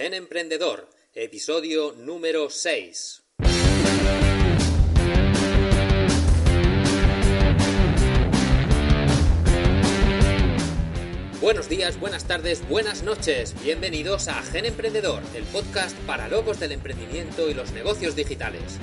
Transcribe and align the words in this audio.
Gen 0.00 0.14
Emprendedor, 0.14 0.88
episodio 1.12 1.92
número 1.92 2.48
6. 2.48 3.22
Buenos 11.42 11.68
días, 11.68 12.00
buenas 12.00 12.24
tardes, 12.26 12.66
buenas 12.66 13.02
noches. 13.02 13.54
Bienvenidos 13.62 14.28
a 14.28 14.42
Gen 14.42 14.64
Emprendedor, 14.64 15.22
el 15.34 15.44
podcast 15.44 15.94
para 16.06 16.28
locos 16.28 16.58
del 16.58 16.72
emprendimiento 16.72 17.50
y 17.50 17.52
los 17.52 17.72
negocios 17.72 18.16
digitales. 18.16 18.80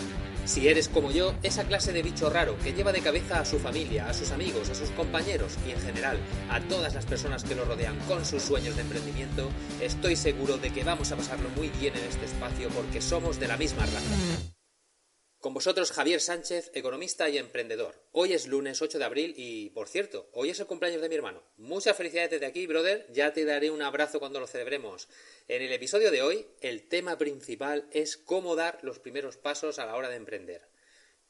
Si 0.48 0.70
eres 0.70 0.88
como 0.88 1.12
yo, 1.12 1.34
esa 1.44 1.66
clase 1.66 1.92
de 1.92 2.02
bicho 2.02 2.30
raro 2.30 2.58
que 2.60 2.72
lleva 2.72 2.94
de 2.94 3.02
cabeza 3.02 3.42
a 3.42 3.46
su 3.46 3.60
familia, 3.60 4.08
a 4.08 4.14
sus 4.14 4.32
amigos, 4.32 4.70
a 4.70 4.76
sus 4.76 4.90
compañeros 4.92 5.58
y 5.68 5.72
en 5.72 5.82
general 5.82 6.18
a 6.50 6.62
todas 6.62 6.96
las 6.96 7.06
personas 7.06 7.44
que 7.44 7.54
lo 7.54 7.66
rodean 7.66 7.98
con 8.08 8.26
sus 8.26 8.44
sueños 8.44 8.78
de 8.78 8.84
emprendimiento, 8.84 9.50
estoy 9.82 10.16
seguro 10.16 10.58
de 10.58 10.72
que 10.72 10.86
vamos 10.86 11.12
a 11.12 11.18
pasarlo 11.18 11.50
muy 11.50 11.68
bien 11.68 11.98
en 11.98 12.06
este 12.06 12.26
espacio 12.26 12.70
porque 12.70 13.02
somos 13.02 13.42
de 13.42 13.50
la 13.50 13.58
misma 13.58 13.86
raza. 13.86 14.57
Con 15.40 15.54
vosotros 15.54 15.92
Javier 15.92 16.20
Sánchez, 16.20 16.72
economista 16.74 17.30
y 17.30 17.38
emprendedor. 17.38 17.94
Hoy 18.12 18.34
es 18.34 18.48
lunes 18.48 18.82
8 18.82 18.98
de 18.98 19.06
abril 19.06 19.36
y, 19.38 19.70
por 19.70 19.88
cierto, 19.88 20.28
hoy 20.34 20.50
es 20.50 20.60
el 20.60 20.66
cumpleaños 20.66 21.00
de 21.00 21.10
mi 21.10 21.16
hermano. 21.16 21.44
Muchas 21.58 21.96
felicidades 21.96 22.32
desde 22.32 22.48
aquí, 22.48 22.66
brother. 22.66 23.06
Ya 23.14 23.32
te 23.34 23.46
daré 23.46 23.70
un 23.70 23.84
abrazo 23.84 24.20
cuando 24.20 24.40
lo 24.40 24.48
celebremos. 24.48 25.08
En 25.48 25.62
el 25.62 25.72
episodio 25.72 26.10
de 26.10 26.24
hoy, 26.24 26.48
el 26.62 26.88
tema 26.88 27.20
principal 27.20 27.88
es 27.92 28.18
cómo 28.18 28.56
dar 28.56 28.80
los 28.82 28.98
primeros 28.98 29.38
pasos 29.38 29.78
a 29.78 29.86
la 29.86 29.96
hora 29.96 30.10
de 30.10 30.16
emprender. 30.16 30.68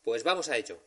Pues 0.03 0.23
vamos 0.23 0.47
a 0.47 0.55
ello. 0.55 0.79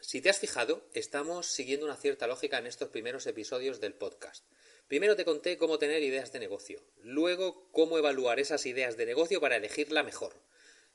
Si 0.00 0.20
te 0.20 0.28
has 0.28 0.38
fijado, 0.38 0.86
estamos 0.92 1.46
siguiendo 1.46 1.86
una 1.86 1.96
cierta 1.96 2.26
lógica 2.26 2.58
en 2.58 2.66
estos 2.66 2.90
primeros 2.90 3.26
episodios 3.26 3.80
del 3.80 3.94
podcast. 3.94 4.44
Primero 4.88 5.16
te 5.16 5.24
conté 5.24 5.56
cómo 5.56 5.78
tener 5.78 6.02
ideas 6.02 6.32
de 6.32 6.38
negocio, 6.38 6.84
luego 6.98 7.70
cómo 7.72 7.96
evaluar 7.96 8.40
esas 8.40 8.66
ideas 8.66 8.98
de 8.98 9.06
negocio 9.06 9.40
para 9.40 9.56
elegir 9.56 9.90
la 9.90 10.02
mejor. 10.02 10.34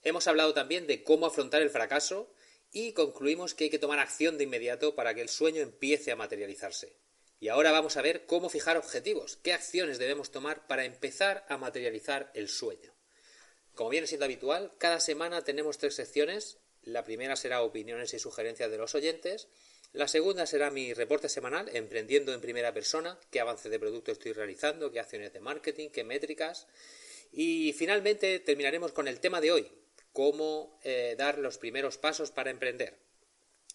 Hemos 0.04 0.28
hablado 0.28 0.54
también 0.54 0.88
de 0.88 1.04
cómo 1.04 1.26
afrontar 1.26 1.62
el 1.62 1.70
fracaso 1.70 2.32
y 2.72 2.94
concluimos 2.94 3.54
que 3.54 3.66
hay 3.66 3.70
que 3.70 3.80
tomar 3.80 4.00
acción 4.00 4.38
de 4.38 4.46
inmediato 4.46 4.96
para 4.96 5.14
que 5.14 5.22
el 5.22 5.30
sueño 5.30 5.62
empiece 5.62 6.12
a 6.12 6.16
materializarse. 6.16 6.96
Y 7.40 7.50
ahora 7.50 7.72
vamos 7.72 7.98
a 7.98 8.02
ver 8.02 8.26
cómo 8.26 8.50
fijar 8.50 8.78
objetivos, 8.78 9.38
qué 9.38 9.54
acciones 9.54 9.98
debemos 9.98 10.32
tomar 10.32 10.68
para 10.68 10.86
empezar 10.86 11.46
a 11.50 11.58
materializar 11.58 12.32
el 12.36 12.50
sueño. 12.50 12.94
Como 13.74 13.90
viene 13.90 14.08
siendo 14.08 14.26
habitual, 14.26 14.72
cada 14.78 15.00
semana 15.00 15.44
tenemos 15.44 15.78
tres 15.78 15.96
secciones. 15.96 16.58
La 16.84 17.04
primera 17.04 17.36
será 17.36 17.62
opiniones 17.62 18.14
y 18.14 18.20
sugerencias 18.20 18.70
de 18.70 18.78
los 18.78 18.96
oyentes. 18.96 19.48
La 19.94 20.08
segunda 20.08 20.46
será 20.46 20.72
mi 20.72 20.94
reporte 20.94 21.30
semanal, 21.30 21.70
emprendiendo 21.74 22.34
en 22.34 22.42
primera 22.42 22.74
persona, 22.74 23.20
qué 23.30 23.40
avance 23.40 23.70
de 23.70 23.80
producto 23.80 24.12
estoy 24.12 24.34
realizando, 24.34 24.92
qué 24.92 25.00
acciones 25.00 25.34
de 25.34 25.40
marketing, 25.40 25.90
qué 25.90 26.04
métricas. 26.04 26.68
Y 27.32 27.74
finalmente 27.74 28.40
terminaremos 28.40 28.92
con 28.94 29.08
el 29.08 29.20
tema 29.20 29.42
de 29.42 29.52
hoy, 29.52 29.72
cómo 30.14 30.80
eh, 30.84 31.16
dar 31.17 31.38
los 31.38 31.58
primeros 31.58 31.98
pasos 31.98 32.31
para 32.31 32.52
emprender. 32.52 32.98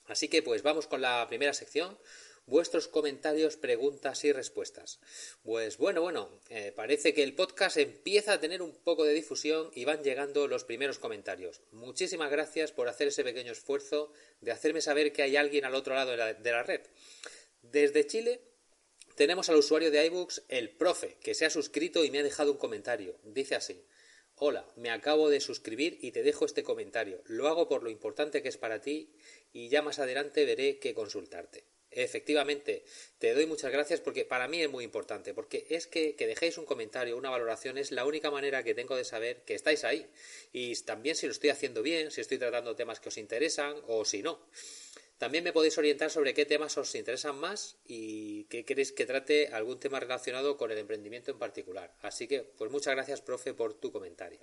Así 0.06 0.28
que 0.28 0.42
pues 0.42 0.62
vamos 0.62 0.86
con 0.86 1.00
la 1.00 1.26
primera 1.28 1.52
sección, 1.52 1.98
vuestros 2.46 2.86
comentarios, 2.86 3.56
preguntas 3.56 4.24
y 4.24 4.32
respuestas. 4.32 5.00
Pues 5.42 5.78
bueno, 5.78 6.00
bueno, 6.02 6.30
eh, 6.48 6.72
parece 6.74 7.12
que 7.12 7.24
el 7.24 7.34
podcast 7.34 7.76
empieza 7.76 8.34
a 8.34 8.40
tener 8.40 8.62
un 8.62 8.72
poco 8.72 9.04
de 9.04 9.14
difusión 9.14 9.70
y 9.74 9.84
van 9.84 10.02
llegando 10.02 10.46
los 10.46 10.64
primeros 10.64 10.98
comentarios. 10.98 11.60
Muchísimas 11.72 12.30
gracias 12.30 12.72
por 12.72 12.88
hacer 12.88 13.08
ese 13.08 13.24
pequeño 13.24 13.52
esfuerzo 13.52 14.12
de 14.40 14.52
hacerme 14.52 14.80
saber 14.80 15.12
que 15.12 15.22
hay 15.22 15.36
alguien 15.36 15.64
al 15.64 15.74
otro 15.74 15.94
lado 15.94 16.12
de 16.12 16.16
la, 16.16 16.34
de 16.34 16.50
la 16.52 16.62
red. 16.62 16.82
Desde 17.62 18.06
Chile 18.06 18.40
tenemos 19.16 19.48
al 19.48 19.56
usuario 19.56 19.90
de 19.90 20.06
iBooks, 20.06 20.44
el 20.48 20.70
profe, 20.70 21.16
que 21.20 21.34
se 21.34 21.46
ha 21.46 21.50
suscrito 21.50 22.04
y 22.04 22.10
me 22.10 22.20
ha 22.20 22.22
dejado 22.22 22.52
un 22.52 22.58
comentario. 22.58 23.18
Dice 23.24 23.56
así. 23.56 23.82
Hola, 24.38 24.66
me 24.76 24.90
acabo 24.90 25.30
de 25.30 25.40
suscribir 25.40 25.96
y 26.02 26.10
te 26.10 26.22
dejo 26.22 26.44
este 26.44 26.62
comentario. 26.62 27.22
Lo 27.24 27.48
hago 27.48 27.70
por 27.70 27.82
lo 27.82 27.88
importante 27.88 28.42
que 28.42 28.50
es 28.50 28.58
para 28.58 28.82
ti 28.82 29.08
y 29.54 29.70
ya 29.70 29.80
más 29.80 29.98
adelante 29.98 30.44
veré 30.44 30.78
qué 30.78 30.92
consultarte. 30.92 31.64
Efectivamente, 31.90 32.84
te 33.18 33.32
doy 33.32 33.46
muchas 33.46 33.72
gracias 33.72 34.02
porque 34.02 34.26
para 34.26 34.46
mí 34.46 34.60
es 34.60 34.68
muy 34.68 34.84
importante, 34.84 35.32
porque 35.32 35.66
es 35.70 35.86
que, 35.86 36.16
que 36.16 36.26
dejéis 36.26 36.58
un 36.58 36.66
comentario, 36.66 37.16
una 37.16 37.30
valoración, 37.30 37.78
es 37.78 37.92
la 37.92 38.04
única 38.04 38.30
manera 38.30 38.62
que 38.62 38.74
tengo 38.74 38.94
de 38.94 39.04
saber 39.04 39.40
que 39.46 39.54
estáis 39.54 39.84
ahí. 39.84 40.06
Y 40.52 40.74
también 40.82 41.16
si 41.16 41.24
lo 41.24 41.32
estoy 41.32 41.48
haciendo 41.48 41.82
bien, 41.82 42.10
si 42.10 42.20
estoy 42.20 42.36
tratando 42.36 42.76
temas 42.76 43.00
que 43.00 43.08
os 43.08 43.16
interesan 43.16 43.74
o 43.86 44.04
si 44.04 44.20
no. 44.20 44.38
También 45.18 45.44
me 45.44 45.52
podéis 45.52 45.78
orientar 45.78 46.10
sobre 46.10 46.34
qué 46.34 46.44
temas 46.44 46.76
os 46.76 46.94
interesan 46.94 47.36
más 47.38 47.76
y 47.84 48.44
qué 48.44 48.66
queréis 48.66 48.92
que 48.92 49.06
trate 49.06 49.48
algún 49.48 49.80
tema 49.80 49.98
relacionado 49.98 50.58
con 50.58 50.70
el 50.70 50.78
emprendimiento 50.78 51.30
en 51.30 51.38
particular. 51.38 51.94
Así 52.02 52.28
que, 52.28 52.42
pues 52.42 52.70
muchas 52.70 52.94
gracias, 52.94 53.22
profe, 53.22 53.54
por 53.54 53.74
tu 53.74 53.90
comentario. 53.92 54.40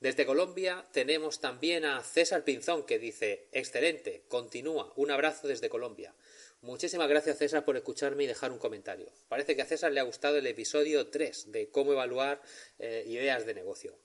Desde 0.00 0.26
Colombia 0.26 0.86
tenemos 0.92 1.40
también 1.40 1.84
a 1.84 2.02
César 2.02 2.44
Pinzón 2.44 2.84
que 2.84 2.98
dice, 2.98 3.48
excelente, 3.52 4.24
continúa, 4.28 4.92
un 4.96 5.10
abrazo 5.10 5.48
desde 5.48 5.68
Colombia. 5.68 6.14
Muchísimas 6.60 7.08
gracias 7.08 7.38
César 7.38 7.64
por 7.64 7.76
escucharme 7.76 8.24
y 8.24 8.26
dejar 8.26 8.52
un 8.52 8.58
comentario. 8.58 9.12
Parece 9.28 9.56
que 9.56 9.62
a 9.62 9.66
César 9.66 9.92
le 9.92 10.00
ha 10.00 10.04
gustado 10.04 10.36
el 10.36 10.46
episodio 10.46 11.08
3 11.08 11.52
de 11.52 11.70
cómo 11.70 11.92
evaluar 11.92 12.42
eh, 12.78 13.04
ideas 13.06 13.46
de 13.46 13.54
negocio. 13.54 13.98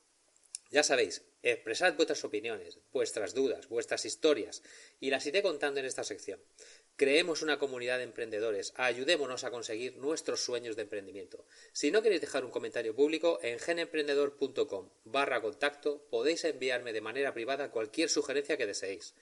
Ya 0.71 0.83
sabéis, 0.83 1.21
expresad 1.43 1.95
vuestras 1.97 2.23
opiniones, 2.23 2.79
vuestras 2.93 3.33
dudas, 3.33 3.67
vuestras 3.67 4.05
historias 4.05 4.63
y 5.01 5.09
las 5.09 5.25
iré 5.25 5.41
contando 5.41 5.81
en 5.81 5.85
esta 5.85 6.05
sección. 6.05 6.39
Creemos 6.95 7.41
una 7.41 7.59
comunidad 7.59 7.97
de 7.97 8.05
emprendedores, 8.05 8.71
ayudémonos 8.77 9.43
a 9.43 9.51
conseguir 9.51 9.97
nuestros 9.97 10.39
sueños 10.39 10.77
de 10.77 10.83
emprendimiento. 10.83 11.45
Si 11.73 11.91
no 11.91 12.01
queréis 12.01 12.21
dejar 12.21 12.45
un 12.45 12.51
comentario 12.51 12.95
público, 12.95 13.39
en 13.43 13.59
genemprendedor.com 13.59 14.89
barra 15.03 15.41
contacto 15.41 16.07
podéis 16.09 16.45
enviarme 16.45 16.93
de 16.93 17.01
manera 17.01 17.33
privada 17.33 17.69
cualquier 17.69 18.09
sugerencia 18.09 18.55
que 18.55 18.67
deseéis. 18.67 19.13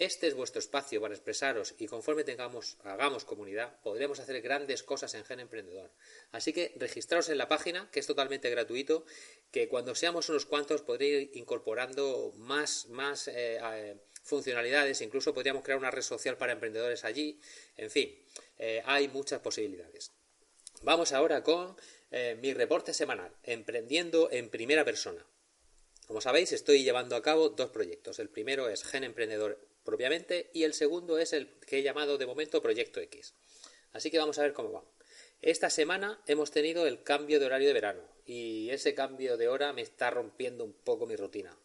Este 0.00 0.28
es 0.28 0.34
vuestro 0.34 0.60
espacio 0.60 0.98
para 0.98 1.12
expresaros 1.12 1.74
y 1.76 1.86
conforme 1.86 2.24
tengamos, 2.24 2.78
hagamos 2.84 3.26
comunidad, 3.26 3.78
podremos 3.82 4.18
hacer 4.18 4.40
grandes 4.40 4.82
cosas 4.82 5.12
en 5.12 5.26
Gen 5.26 5.40
Emprendedor. 5.40 5.90
Así 6.32 6.54
que 6.54 6.72
registraos 6.76 7.28
en 7.28 7.36
la 7.36 7.48
página, 7.48 7.90
que 7.90 8.00
es 8.00 8.06
totalmente 8.06 8.48
gratuito, 8.48 9.04
que 9.50 9.68
cuando 9.68 9.94
seamos 9.94 10.30
unos 10.30 10.46
cuantos 10.46 10.80
podréis 10.80 11.24
ir 11.24 11.30
incorporando 11.36 12.32
más, 12.38 12.86
más 12.88 13.28
eh, 13.28 13.60
eh, 13.62 13.96
funcionalidades, 14.22 15.02
incluso 15.02 15.34
podríamos 15.34 15.62
crear 15.62 15.78
una 15.78 15.90
red 15.90 16.00
social 16.00 16.38
para 16.38 16.52
emprendedores 16.52 17.04
allí. 17.04 17.38
En 17.76 17.90
fin, 17.90 18.18
eh, 18.56 18.82
hay 18.86 19.06
muchas 19.08 19.40
posibilidades. 19.40 20.12
Vamos 20.80 21.12
ahora 21.12 21.42
con 21.42 21.76
mi 22.40 22.54
reporte 22.54 22.92
semanal, 22.92 23.30
emprendiendo 23.44 24.30
en 24.32 24.48
primera 24.48 24.84
persona. 24.84 25.24
Como 26.06 26.20
sabéis, 26.20 26.50
estoy 26.50 26.82
llevando 26.82 27.14
a 27.14 27.22
cabo 27.22 27.50
dos 27.50 27.70
proyectos. 27.70 28.18
El 28.18 28.30
primero 28.30 28.68
es 28.68 28.82
Gen 28.82 29.04
Emprendedor 29.04 29.69
propiamente 29.90 30.50
y 30.54 30.62
el 30.62 30.72
segundo 30.72 31.18
es 31.18 31.32
el 31.32 31.58
que 31.66 31.78
he 31.78 31.82
llamado 31.82 32.16
de 32.16 32.26
momento 32.26 32.62
Proyecto 32.62 33.00
X. 33.00 33.34
Así 33.92 34.10
que 34.10 34.18
vamos 34.18 34.38
a 34.38 34.42
ver 34.42 34.52
cómo 34.52 34.72
va. 34.72 34.84
Esta 35.42 35.68
semana 35.68 36.22
hemos 36.26 36.50
tenido 36.50 36.86
el 36.86 37.02
cambio 37.02 37.40
de 37.40 37.46
horario 37.46 37.68
de 37.68 37.74
verano 37.74 38.02
y 38.24 38.70
ese 38.70 38.94
cambio 38.94 39.36
de 39.36 39.48
hora 39.48 39.72
me 39.72 39.82
está 39.82 40.10
rompiendo 40.10 40.64
un 40.64 40.72
poco 40.72 41.06
mi 41.06 41.16
rutina. 41.16 41.56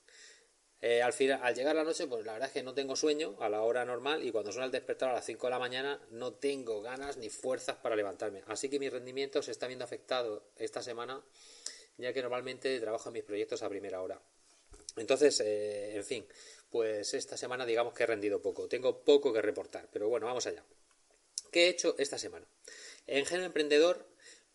Eh, 0.81 1.01
al, 1.01 1.13
final, 1.13 1.39
al 1.41 1.55
llegar 1.55 1.75
la 1.75 1.83
noche, 1.83 2.07
pues 2.07 2.25
la 2.25 2.33
verdad 2.33 2.47
es 2.47 2.53
que 2.53 2.63
no 2.63 2.73
tengo 2.73 2.95
sueño 2.95 3.37
a 3.39 3.49
la 3.49 3.61
hora 3.61 3.85
normal 3.85 4.23
y 4.23 4.31
cuando 4.31 4.51
suena 4.51 4.65
el 4.65 4.71
despertar 4.71 5.09
a 5.09 5.13
las 5.13 5.25
5 5.25 5.47
de 5.47 5.51
la 5.51 5.59
mañana 5.59 6.01
no 6.11 6.33
tengo 6.33 6.81
ganas 6.81 7.17
ni 7.17 7.29
fuerzas 7.29 7.77
para 7.77 7.95
levantarme. 7.95 8.43
Así 8.47 8.69
que 8.69 8.79
mi 8.79 8.89
rendimiento 8.89 9.41
se 9.41 9.51
está 9.51 9.67
viendo 9.67 9.85
afectado 9.85 10.51
esta 10.57 10.81
semana 10.81 11.23
ya 11.97 12.13
que 12.13 12.21
normalmente 12.21 12.79
trabajo 12.79 13.09
en 13.09 13.13
mis 13.13 13.23
proyectos 13.23 13.63
a 13.63 13.69
primera 13.69 14.01
hora. 14.01 14.19
Entonces, 14.95 15.39
eh, 15.41 15.95
en 15.95 16.03
fin, 16.03 16.25
pues 16.69 17.13
esta 17.13 17.37
semana 17.37 17.65
digamos 17.65 17.93
que 17.93 18.03
he 18.03 18.07
rendido 18.07 18.41
poco. 18.41 18.67
Tengo 18.67 19.03
poco 19.03 19.33
que 19.33 19.41
reportar, 19.41 19.89
pero 19.91 20.09
bueno, 20.09 20.25
vamos 20.25 20.45
allá. 20.47 20.63
¿Qué 21.51 21.65
he 21.65 21.69
hecho 21.69 21.95
esta 21.97 22.17
semana? 22.17 22.47
En 23.07 23.25
Género 23.25 23.47
Emprendedor, 23.47 24.05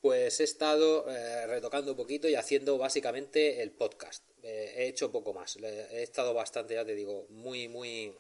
pues 0.01 0.41
he 0.41 0.45
estado 0.45 1.09
eh, 1.09 1.47
retocando 1.47 1.93
un 1.93 1.97
poquito 1.97 2.29
y 2.29 2.35
haciendo 2.35 2.79
básicamente 2.79 3.63
el 3.63 3.71
podcast. 3.71 4.25
Eh, 4.43 4.75
he 4.77 4.89
hecho 4.89 5.13
poco 5.13 5.33
más. 5.33 5.57
He 5.57 6.03
estado 6.03 6.35
bastante, 6.35 6.75
ya 6.75 6.85
te 6.85 6.95
digo, 6.95 7.27
muy, 7.29 7.69
muy 7.69 8.15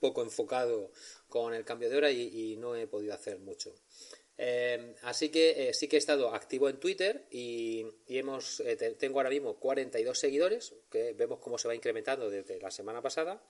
poco 0.00 0.22
enfocado 0.22 0.90
con 1.28 1.54
el 1.54 1.64
cambio 1.64 1.88
de 1.88 1.96
hora 1.96 2.10
y, 2.10 2.56
no 2.56 2.76
he 2.76 2.86
podido 2.86 3.14
hacer 3.14 3.38
mucho. 3.38 3.72
Eh, 4.38 4.94
así 5.02 5.28
que 5.28 5.68
eh, 5.68 5.74
sí 5.74 5.88
que 5.88 5.96
he 5.96 5.98
estado 5.98 6.34
activo 6.34 6.68
en 6.68 6.80
Twitter 6.80 7.26
y, 7.30 7.86
hemos 8.08 8.60
eh, 8.60 8.76
tengo 8.98 9.18
ahora 9.18 9.30
mismo 9.30 9.58
42 9.58 10.18
seguidores, 10.18 10.74
que 10.90 11.12
vemos 11.12 11.38
cómo 11.38 11.58
se 11.58 11.68
va 11.68 11.74
incrementando 11.74 12.30
desde 12.30 12.58
la 12.60 12.70
semana 12.70 13.02
pasada. 13.02 13.42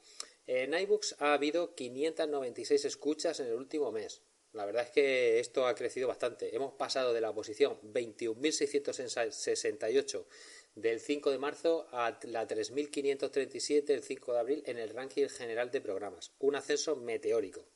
En 0.46 0.75
iBooks 0.75 1.17
ha 1.20 1.34
habido 1.34 1.75
596 1.75 2.84
escuchas 2.84 3.38
en 3.40 3.46
el 3.46 3.55
último 3.55 3.93
mes. 3.93 4.23
La 4.52 4.67
verdad 4.67 4.82
es 4.82 4.90
que 4.90 5.40
esto 5.40 5.67
ha 5.67 5.75
crecido 5.75 6.08
bastante. 6.08 6.55
Hemos 6.55 6.75
pasado 6.75 7.14
de 7.14 7.23
la 7.23 7.32
posición 7.32 7.81
21.668 7.82 10.26
del 10.75 11.00
5 11.00 11.31
de 11.31 11.38
marzo 11.38 11.87
a 11.90 12.19
la 12.25 12.46
3.537 12.46 13.84
del 13.84 14.02
5 14.02 14.32
de 14.32 14.38
abril 14.38 14.62
en 14.67 14.79
el 14.79 14.90
ranking 14.90 15.29
general 15.29 15.70
de 15.70 15.81
programas. 15.81 16.32
Un 16.38 16.56
ascenso 16.56 16.96
meteórico. 16.96 17.67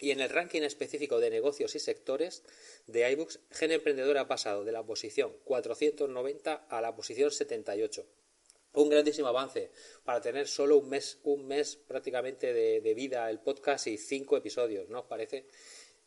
Y 0.00 0.10
en 0.10 0.20
el 0.20 0.28
ranking 0.28 0.62
específico 0.62 1.20
de 1.20 1.30
negocios 1.30 1.74
y 1.76 1.78
sectores 1.78 2.42
de 2.86 3.10
iBooks, 3.12 3.40
Gen 3.50 3.72
Emprendedor 3.72 4.18
ha 4.18 4.26
pasado 4.26 4.64
de 4.64 4.72
la 4.72 4.84
posición 4.84 5.32
490 5.44 6.66
a 6.68 6.80
la 6.80 6.94
posición 6.96 7.30
78. 7.30 8.04
Un 8.72 8.88
grandísimo 8.88 9.28
avance 9.28 9.70
para 10.02 10.20
tener 10.20 10.48
solo 10.48 10.78
un 10.78 10.88
mes, 10.88 11.18
un 11.22 11.46
mes 11.46 11.76
prácticamente 11.76 12.52
de, 12.52 12.80
de 12.80 12.94
vida 12.94 13.30
el 13.30 13.38
podcast 13.38 13.86
y 13.86 13.96
cinco 13.96 14.36
episodios, 14.36 14.88
¿no 14.88 15.00
os 15.00 15.06
parece? 15.06 15.46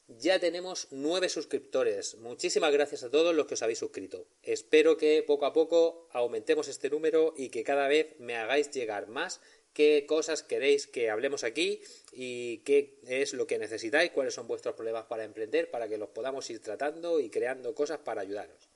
Ya 0.09 0.39
tenemos 0.39 0.87
nueve 0.91 1.27
suscriptores. 1.27 2.15
Muchísimas 2.15 2.71
gracias 2.71 3.03
a 3.03 3.11
todos 3.11 3.35
los 3.35 3.45
que 3.45 3.55
os 3.55 3.61
habéis 3.61 3.79
suscrito. 3.79 4.25
Espero 4.41 4.95
que 4.95 5.21
poco 5.21 5.45
a 5.45 5.51
poco 5.51 6.07
aumentemos 6.11 6.69
este 6.69 6.89
número 6.89 7.33
y 7.35 7.49
que 7.49 7.65
cada 7.65 7.89
vez 7.89 8.15
me 8.17 8.37
hagáis 8.37 8.71
llegar 8.71 9.07
más 9.07 9.41
qué 9.77 10.07
cosas 10.07 10.41
queréis 10.41 10.87
que 10.87 11.11
hablemos 11.11 11.43
aquí 11.43 11.79
y 12.11 12.57
qué 12.63 12.97
es 13.07 13.33
lo 13.33 13.45
que 13.45 13.59
necesitáis, 13.59 14.09
cuáles 14.09 14.33
son 14.33 14.47
vuestros 14.47 14.73
problemas 14.73 15.05
para 15.05 15.23
emprender, 15.23 15.69
para 15.69 15.87
que 15.87 15.99
los 15.99 16.09
podamos 16.09 16.49
ir 16.49 16.59
tratando 16.63 17.19
y 17.19 17.29
creando 17.29 17.75
cosas 17.75 17.99
para 17.99 18.21
ayudaros. 18.21 18.69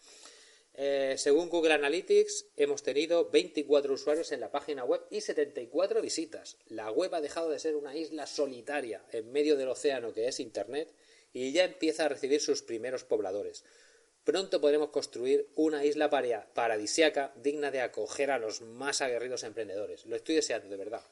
Eh, 0.75 1.15
según 1.17 1.49
Google 1.49 1.73
Analytics, 1.73 2.45
hemos 2.55 2.83
tenido 2.83 3.31
24 3.31 3.91
usuarios 3.91 4.31
en 4.31 4.41
la 4.41 4.51
página 4.51 4.83
web 4.83 5.01
y 5.09 5.21
74 5.21 6.03
visitas. 6.03 6.57
La 6.67 6.91
web 6.91 7.15
ha 7.15 7.21
dejado 7.21 7.49
de 7.49 7.57
ser 7.57 7.75
una 7.75 7.95
isla 7.95 8.27
solitaria 8.27 9.03
en 9.11 9.31
medio 9.31 9.57
del 9.57 9.69
océano 9.69 10.13
que 10.13 10.27
es 10.27 10.39
Internet 10.39 10.93
y 11.33 11.51
ya 11.51 11.63
empieza 11.63 12.05
a 12.05 12.09
recibir 12.09 12.41
sus 12.41 12.61
primeros 12.61 13.05
pobladores. 13.05 13.63
Pronto 14.23 14.61
podremos 14.61 14.89
construir 14.89 15.49
una 15.55 15.83
isla 15.83 16.09
paradisiaca 16.09 17.33
digna 17.37 17.71
de 17.71 17.81
acoger 17.81 18.29
a 18.29 18.37
los 18.37 18.61
más 18.61 19.01
aguerridos 19.01 19.43
emprendedores. 19.43 20.05
Lo 20.05 20.15
estoy 20.15 20.35
deseando, 20.35 20.69
de 20.69 20.77
verdad. 20.77 21.03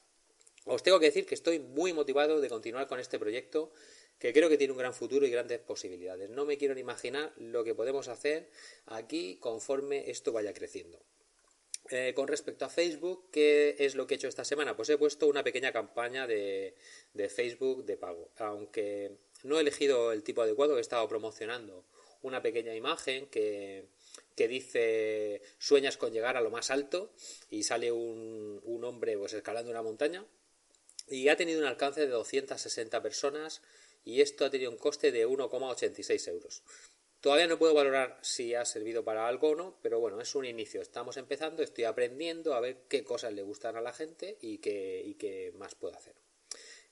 Os 0.65 0.83
tengo 0.83 0.99
que 0.99 1.07
decir 1.07 1.25
que 1.25 1.33
estoy 1.33 1.57
muy 1.57 1.91
motivado 1.91 2.39
de 2.39 2.49
continuar 2.49 2.87
con 2.87 2.99
este 2.99 3.17
proyecto, 3.17 3.71
que 4.19 4.31
creo 4.31 4.47
que 4.47 4.57
tiene 4.57 4.73
un 4.73 4.79
gran 4.79 4.93
futuro 4.93 5.25
y 5.25 5.31
grandes 5.31 5.59
posibilidades. 5.59 6.29
No 6.29 6.45
me 6.45 6.59
quiero 6.59 6.75
ni 6.75 6.81
imaginar 6.81 7.33
lo 7.37 7.63
que 7.63 7.73
podemos 7.73 8.07
hacer 8.09 8.47
aquí 8.85 9.37
conforme 9.39 10.11
esto 10.11 10.31
vaya 10.31 10.53
creciendo. 10.53 10.99
Eh, 11.89 12.13
con 12.15 12.27
respecto 12.27 12.65
a 12.65 12.69
Facebook, 12.69 13.31
¿qué 13.31 13.75
es 13.79 13.95
lo 13.95 14.05
que 14.05 14.13
he 14.13 14.17
hecho 14.17 14.27
esta 14.27 14.45
semana? 14.45 14.75
Pues 14.75 14.89
he 14.89 14.97
puesto 14.99 15.25
una 15.25 15.43
pequeña 15.43 15.71
campaña 15.71 16.27
de, 16.27 16.75
de 17.15 17.29
Facebook 17.29 17.85
de 17.85 17.97
pago. 17.97 18.29
Aunque 18.37 19.17
no 19.41 19.57
he 19.57 19.61
elegido 19.61 20.11
el 20.11 20.21
tipo 20.21 20.43
adecuado, 20.43 20.77
he 20.77 20.81
estado 20.81 21.07
promocionando 21.07 21.83
una 22.21 22.41
pequeña 22.41 22.75
imagen 22.75 23.27
que, 23.27 23.85
que 24.35 24.47
dice 24.47 25.41
sueñas 25.57 25.97
con 25.97 26.13
llegar 26.13 26.37
a 26.37 26.41
lo 26.41 26.49
más 26.49 26.71
alto 26.71 27.13
y 27.49 27.63
sale 27.63 27.91
un, 27.91 28.61
un 28.63 28.83
hombre 28.83 29.17
pues 29.17 29.33
escalando 29.33 29.71
una 29.71 29.81
montaña 29.81 30.25
y 31.07 31.27
ha 31.29 31.35
tenido 31.35 31.59
un 31.59 31.65
alcance 31.65 32.01
de 32.01 32.07
260 32.07 33.01
personas 33.01 33.61
y 34.05 34.21
esto 34.21 34.45
ha 34.45 34.49
tenido 34.49 34.71
un 34.71 34.77
coste 34.77 35.11
de 35.11 35.27
1,86 35.27 36.27
euros. 36.29 36.63
Todavía 37.21 37.47
no 37.47 37.59
puedo 37.59 37.73
valorar 37.73 38.17
si 38.21 38.55
ha 38.55 38.63
servido 38.63 39.03
para 39.03 39.27
algo 39.27 39.49
o 39.49 39.55
no, 39.55 39.77
pero 39.81 39.99
bueno, 39.99 40.21
es 40.21 40.35
un 40.35 40.45
inicio. 40.45 40.81
Estamos 40.81 41.17
empezando, 41.17 41.61
estoy 41.61 41.83
aprendiendo 41.83 42.53
a 42.53 42.61
ver 42.61 42.83
qué 42.87 43.03
cosas 43.03 43.33
le 43.33 43.41
gustan 43.41 43.75
a 43.75 43.81
la 43.81 43.91
gente 43.91 44.37
y 44.39 44.59
qué, 44.59 45.01
y 45.05 45.15
qué 45.15 45.51
más 45.57 45.75
puedo 45.75 45.97
hacer. 45.97 46.15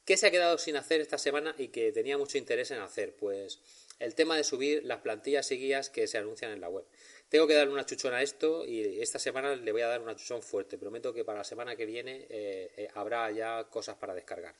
¿Qué 0.03 0.17
se 0.17 0.27
ha 0.27 0.31
quedado 0.31 0.57
sin 0.57 0.75
hacer 0.75 0.99
esta 0.99 1.17
semana 1.17 1.55
y 1.57 1.69
que 1.69 1.91
tenía 1.93 2.17
mucho 2.17 2.37
interés 2.37 2.71
en 2.71 2.79
hacer? 2.79 3.15
Pues 3.15 3.59
el 3.99 4.15
tema 4.15 4.35
de 4.35 4.43
subir 4.43 4.83
las 4.85 5.01
plantillas 5.01 5.51
y 5.51 5.57
guías 5.57 5.89
que 5.89 6.07
se 6.07 6.17
anuncian 6.17 6.51
en 6.51 6.61
la 6.61 6.69
web. 6.69 6.85
Tengo 7.29 7.47
que 7.47 7.53
darle 7.53 7.73
una 7.73 7.85
chuchón 7.85 8.13
a 8.13 8.21
esto 8.21 8.65
y 8.65 9.01
esta 9.01 9.19
semana 9.19 9.55
le 9.55 9.71
voy 9.71 9.81
a 9.81 9.87
dar 9.87 10.01
una 10.01 10.15
chuchón 10.15 10.41
fuerte. 10.41 10.77
Prometo 10.77 11.13
que 11.13 11.25
para 11.25 11.39
la 11.39 11.43
semana 11.43 11.75
que 11.75 11.85
viene 11.85 12.27
eh, 12.29 12.71
eh, 12.77 12.87
habrá 12.93 13.29
ya 13.31 13.65
cosas 13.69 13.97
para 13.97 14.13
descargar. 14.13 14.55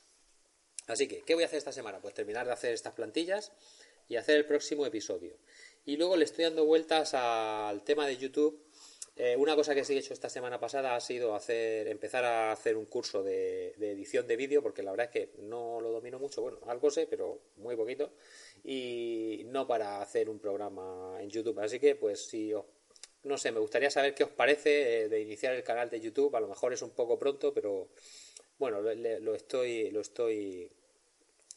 Así 0.86 1.06
que, 1.06 1.22
¿qué 1.22 1.34
voy 1.34 1.44
a 1.44 1.46
hacer 1.46 1.58
esta 1.58 1.72
semana? 1.72 2.00
Pues 2.00 2.14
terminar 2.14 2.46
de 2.46 2.52
hacer 2.52 2.72
estas 2.72 2.94
plantillas 2.94 3.52
y 4.08 4.16
hacer 4.16 4.36
el 4.36 4.46
próximo 4.46 4.86
episodio. 4.86 5.36
Y 5.84 5.96
luego 5.96 6.16
le 6.16 6.24
estoy 6.24 6.44
dando 6.44 6.64
vueltas 6.64 7.14
al 7.14 7.82
tema 7.84 8.06
de 8.06 8.16
YouTube. 8.16 8.64
Eh, 9.16 9.36
una 9.36 9.56
cosa 9.56 9.74
que 9.74 9.84
sí 9.84 9.94
he 9.94 9.98
hecho 9.98 10.14
esta 10.14 10.28
semana 10.28 10.60
pasada 10.60 10.94
ha 10.94 11.00
sido 11.00 11.34
hacer, 11.34 11.88
empezar 11.88 12.24
a 12.24 12.52
hacer 12.52 12.76
un 12.76 12.86
curso 12.86 13.22
de, 13.22 13.70
edición 13.80 14.26
de 14.26 14.36
vídeo, 14.36 14.62
porque 14.62 14.82
la 14.82 14.92
verdad 14.92 15.06
es 15.06 15.12
que 15.12 15.32
no 15.42 15.80
lo 15.80 15.90
domino 15.90 16.18
mucho, 16.20 16.40
bueno, 16.40 16.60
algo 16.66 16.88
sé, 16.90 17.06
pero 17.08 17.40
muy 17.56 17.74
poquito, 17.74 18.12
y 18.64 19.42
no 19.46 19.66
para 19.66 20.00
hacer 20.00 20.28
un 20.28 20.38
programa 20.38 21.16
en 21.20 21.30
YouTube. 21.30 21.58
Así 21.60 21.78
que, 21.78 21.94
pues, 21.94 22.26
si 22.26 22.52
os, 22.52 22.64
no 23.24 23.38
sé, 23.38 23.52
me 23.52 23.60
gustaría 23.60 23.90
saber 23.90 24.14
qué 24.14 24.24
os 24.24 24.30
parece 24.30 25.04
eh, 25.04 25.08
de 25.08 25.20
iniciar 25.20 25.54
el 25.54 25.62
canal 25.62 25.90
de 25.90 26.00
YouTube. 26.00 26.34
A 26.36 26.40
lo 26.40 26.48
mejor 26.48 26.72
es 26.72 26.82
un 26.82 26.90
poco 26.90 27.18
pronto, 27.18 27.52
pero 27.52 27.88
bueno, 28.58 28.80
lo 28.80 29.34
estoy, 29.34 29.90
lo 29.90 30.00
estoy, 30.00 30.70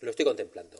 lo 0.01 0.09
estoy 0.11 0.25
contemplando. 0.25 0.77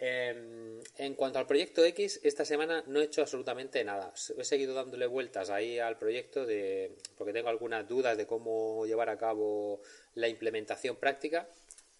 Em, 0.00 0.80
en 0.96 1.14
cuanto 1.14 1.40
al 1.40 1.46
proyecto 1.48 1.84
X, 1.84 2.20
esta 2.22 2.44
semana 2.44 2.84
no 2.86 3.00
he 3.00 3.04
hecho 3.04 3.20
absolutamente 3.20 3.82
nada. 3.82 4.12
He 4.36 4.44
seguido 4.44 4.72
dándole 4.72 5.06
vueltas 5.06 5.50
ahí 5.50 5.80
al 5.80 5.98
proyecto 5.98 6.46
de, 6.46 6.94
porque 7.16 7.32
tengo 7.32 7.48
algunas 7.48 7.88
dudas 7.88 8.16
de 8.16 8.24
cómo 8.24 8.86
llevar 8.86 9.08
a 9.08 9.18
cabo 9.18 9.80
la 10.14 10.28
implementación 10.28 10.94
práctica. 10.96 11.48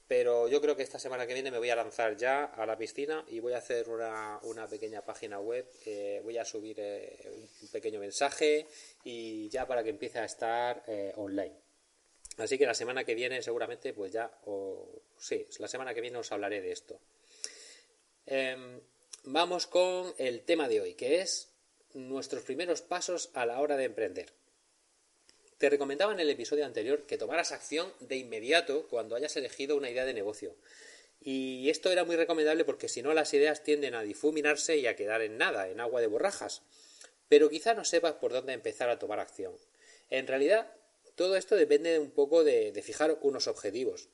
Pero 0.08 0.48
yo 0.48 0.62
creo 0.62 0.74
que 0.74 0.82
esta 0.82 0.98
semana 0.98 1.26
que 1.26 1.34
viene 1.34 1.50
me 1.50 1.58
voy 1.58 1.68
a 1.68 1.76
lanzar 1.76 2.16
ya 2.16 2.44
a 2.44 2.64
la 2.64 2.78
piscina 2.78 3.26
y 3.28 3.40
voy 3.40 3.52
a 3.52 3.58
hacer 3.58 3.86
una, 3.90 4.66
pequeña 4.68 5.04
página 5.04 5.38
web. 5.38 5.70
Eh, 5.84 6.22
voy 6.24 6.38
a 6.38 6.46
subir 6.46 6.76
eh, 6.80 7.30
un 7.62 7.68
pequeño 7.68 8.00
mensaje 8.00 8.66
y 9.04 9.50
ya 9.50 9.66
para 9.66 9.84
que 9.84 9.90
empiece 9.90 10.18
a 10.18 10.24
estar 10.24 10.82
eh, 10.86 11.12
online. 11.16 11.54
Así 12.38 12.56
que 12.56 12.64
la 12.64 12.72
semana 12.72 13.04
que 13.04 13.14
viene 13.14 13.42
seguramente 13.42 13.92
pues 13.92 14.10
ya, 14.10 14.30
o 14.46 15.02
sí, 15.18 15.46
la 15.58 15.68
semana 15.68 15.92
que 15.92 16.00
viene 16.00 16.16
os 16.16 16.32
hablaré 16.32 16.62
de 16.62 16.72
esto. 16.72 17.00
Em, 18.24 18.80
vamos 19.24 19.66
con 19.66 20.14
el 20.16 20.42
tema 20.42 20.68
de 20.68 20.80
hoy, 20.80 20.94
que 20.94 21.20
es 21.20 21.52
nuestros 21.92 22.44
primeros 22.44 22.80
pasos 22.80 23.30
a 23.34 23.44
la 23.44 23.60
hora 23.60 23.76
de 23.76 23.84
emprender. 23.84 24.37
Te 25.58 25.68
recomendaba 25.68 26.12
en 26.12 26.20
el 26.20 26.30
episodio 26.30 26.64
anterior 26.64 27.02
que 27.02 27.18
tomaras 27.18 27.50
acción 27.50 27.92
de 27.98 28.16
inmediato 28.16 28.86
cuando 28.88 29.16
hayas 29.16 29.36
elegido 29.36 29.76
una 29.76 29.90
idea 29.90 30.04
de 30.04 30.14
negocio. 30.14 30.54
Y 31.20 31.68
esto 31.68 31.90
era 31.90 32.04
muy 32.04 32.14
recomendable 32.14 32.64
porque 32.64 32.88
si 32.88 33.02
no 33.02 33.12
las 33.12 33.34
ideas 33.34 33.64
tienden 33.64 33.96
a 33.96 34.02
difuminarse 34.02 34.76
y 34.76 34.86
a 34.86 34.94
quedar 34.94 35.20
en 35.20 35.36
nada, 35.36 35.68
en 35.68 35.80
agua 35.80 36.00
de 36.00 36.06
borrajas. 36.06 36.62
Pero 37.28 37.50
quizá 37.50 37.74
no 37.74 37.84
sepas 37.84 38.14
por 38.14 38.32
dónde 38.32 38.52
empezar 38.52 38.88
a 38.88 39.00
tomar 39.00 39.18
acción. 39.18 39.52
En 40.10 40.28
realidad, 40.28 40.72
todo 41.16 41.34
esto 41.34 41.56
depende 41.56 41.98
un 41.98 42.12
poco 42.12 42.44
de 42.44 42.80
fijar 42.84 43.18
unos 43.22 43.48
objetivos. 43.48 44.08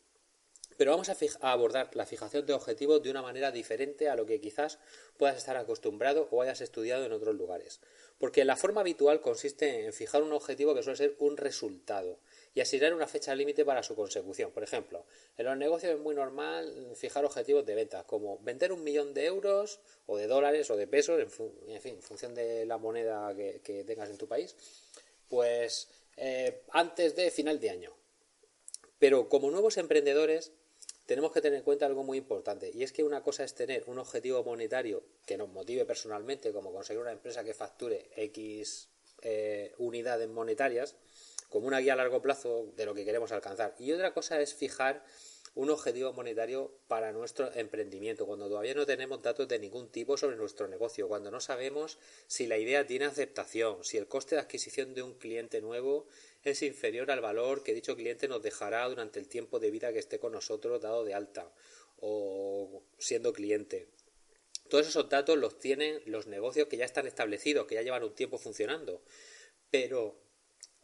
Pero 0.77 0.91
vamos 0.91 1.09
a, 1.09 1.17
abordar 1.53 1.95
la 1.95 2.07
fijación 2.07 2.47
de 2.47 2.53
objetivos 2.53 3.03
de 3.03 3.11
una 3.11 3.23
manera 3.23 3.53
diferente 3.53 4.09
a 4.09 4.17
lo 4.17 4.27
que 4.27 4.41
quizás 4.41 4.79
puedas 5.17 5.37
estar 5.37 5.57
acostumbrado 5.57 6.29
o 6.31 6.43
hayas 6.43 6.61
estudiado 6.61 7.05
en 7.05 7.13
otros 7.13 7.35
lugares. 7.37 7.81
Porque 8.19 8.45
la 8.45 8.57
forma 8.57 8.81
habitual 8.81 9.21
consiste 9.21 9.85
en 9.85 9.93
fijar 9.93 10.23
un 10.23 10.33
objetivo 10.33 10.75
que 10.75 10.83
suele 10.83 10.97
ser 10.97 11.17
un 11.19 11.37
resultado 11.37 12.19
y 12.55 12.61
asignar 12.61 12.95
una 12.95 13.07
fecha 13.07 13.35
límite 13.35 13.65
para 13.65 13.83
su 13.83 13.95
consecución. 13.95 14.53
Por 14.53 14.63
ejemplo, 14.63 15.05
en 15.37 15.47
los 15.47 15.57
negocios 15.57 15.95
es 15.95 15.99
muy 15.99 16.15
normal 16.15 16.93
fijar 16.95 17.25
objetivos 17.25 17.67
de 17.67 17.75
ventas, 17.75 18.05
como 18.05 18.39
vender 18.39 18.73
un 18.73 18.85
millón 18.85 19.15
de 19.15 19.27
euros 19.27 19.81
o 20.07 20.17
de 20.17 20.27
dólares 20.27 20.71
o 20.71 20.77
de 20.77 20.87
pesos, 20.87 21.21
en, 21.21 21.31
fin, 21.81 21.95
en 21.95 22.03
función 22.03 22.35
de 22.35 22.65
la 22.67 22.79
moneda 22.79 23.35
que, 23.35 23.85
tengas 23.85 24.11
en 24.11 24.19
tu 24.19 24.29
país, 24.29 24.57
pues 25.29 25.89
eh, 26.17 26.63
antes 26.71 27.17
de 27.17 27.31
final 27.31 27.59
de 27.59 27.71
año. 27.71 27.97
Pero 28.99 29.29
como 29.29 29.51
nuevos 29.51 29.77
emprendedores 29.77 30.53
tenemos 31.07 31.33
que 31.33 31.41
tener 31.41 31.59
en 31.59 31.65
cuenta 31.65 31.87
algo 31.87 32.03
muy 32.03 32.19
importante 32.19 32.71
y 32.73 32.83
es 32.83 32.93
que 32.93 33.05
una 33.05 33.23
cosa 33.23 33.45
es 33.45 33.55
tener 33.55 33.85
un 33.87 33.99
objetivo 33.99 34.43
monetario 34.43 35.03
que 35.27 35.37
nos 35.37 35.49
motive 35.49 35.85
personalmente, 35.85 36.53
como 36.53 36.73
conseguir 36.73 37.03
una 37.03 37.13
empresa 37.13 37.45
que 37.45 37.55
facture 37.55 38.11
X 38.17 38.89
eh, 39.23 39.75
unidades 39.79 40.29
monetarias, 40.29 40.97
como 41.49 41.67
una 41.67 41.79
guía 41.79 41.93
a 41.93 41.97
largo 41.97 42.23
plazo 42.23 42.73
de 42.77 42.87
lo 42.87 42.95
que 42.95 43.05
queremos 43.05 43.33
alcanzar. 43.33 43.75
Y 43.79 43.93
otra 43.93 44.13
cosa 44.13 44.41
es 44.41 44.55
fijar 44.55 45.05
un 45.55 45.71
objetivo 45.71 46.13
monetario 46.13 46.73
para 46.89 47.13
nuestro 47.13 47.53
emprendimiento, 47.55 48.27
cuando 48.27 48.49
todavía 48.49 48.75
no 48.75 48.87
tenemos 48.87 49.23
datos 49.23 49.47
de 49.47 49.59
ningún 49.61 49.89
tipo 49.89 50.17
sobre 50.17 50.37
nuestro 50.37 50.67
negocio, 50.67 51.07
cuando 51.07 51.31
no 51.31 51.41
sabemos 51.41 51.99
si 52.27 52.47
la 52.47 52.59
idea 52.59 52.87
tiene 52.87 53.05
aceptación, 53.05 53.85
si 53.85 53.97
el 53.97 54.09
coste 54.09 54.35
de 54.35 54.41
adquisición 54.41 54.95
de 54.95 55.03
un 55.03 55.15
cliente 55.15 55.61
nuevo 55.61 56.07
es 56.43 56.63
inferior 56.63 57.11
al 57.11 57.21
valor 57.21 57.63
que 57.63 57.73
dicho 57.73 57.95
cliente 57.95 58.27
nos 58.27 58.43
dejará 58.43 58.89
durante 58.89 59.21
el 59.21 59.29
tiempo 59.29 59.61
de 59.61 59.71
vida 59.71 59.93
que 59.93 60.01
esté 60.01 60.19
con 60.19 60.33
nosotros 60.33 60.81
dado 60.83 61.05
de 61.05 61.15
alta 61.15 61.53
o 62.01 62.83
siendo 62.99 63.33
cliente. 63.33 63.87
Todos 64.69 64.89
esos 64.89 65.09
datos 65.09 65.39
los 65.39 65.59
tienen 65.59 66.03
los 66.07 66.27
negocios 66.27 66.67
que 66.69 66.77
ya 66.77 66.85
están 66.85 67.07
establecidos, 67.07 67.67
que 67.67 67.77
ya 67.77 67.83
llevan 67.83 68.03
un 68.03 68.15
tiempo 68.15 68.39
funcionando. 68.39 69.03
Pero 69.71 70.17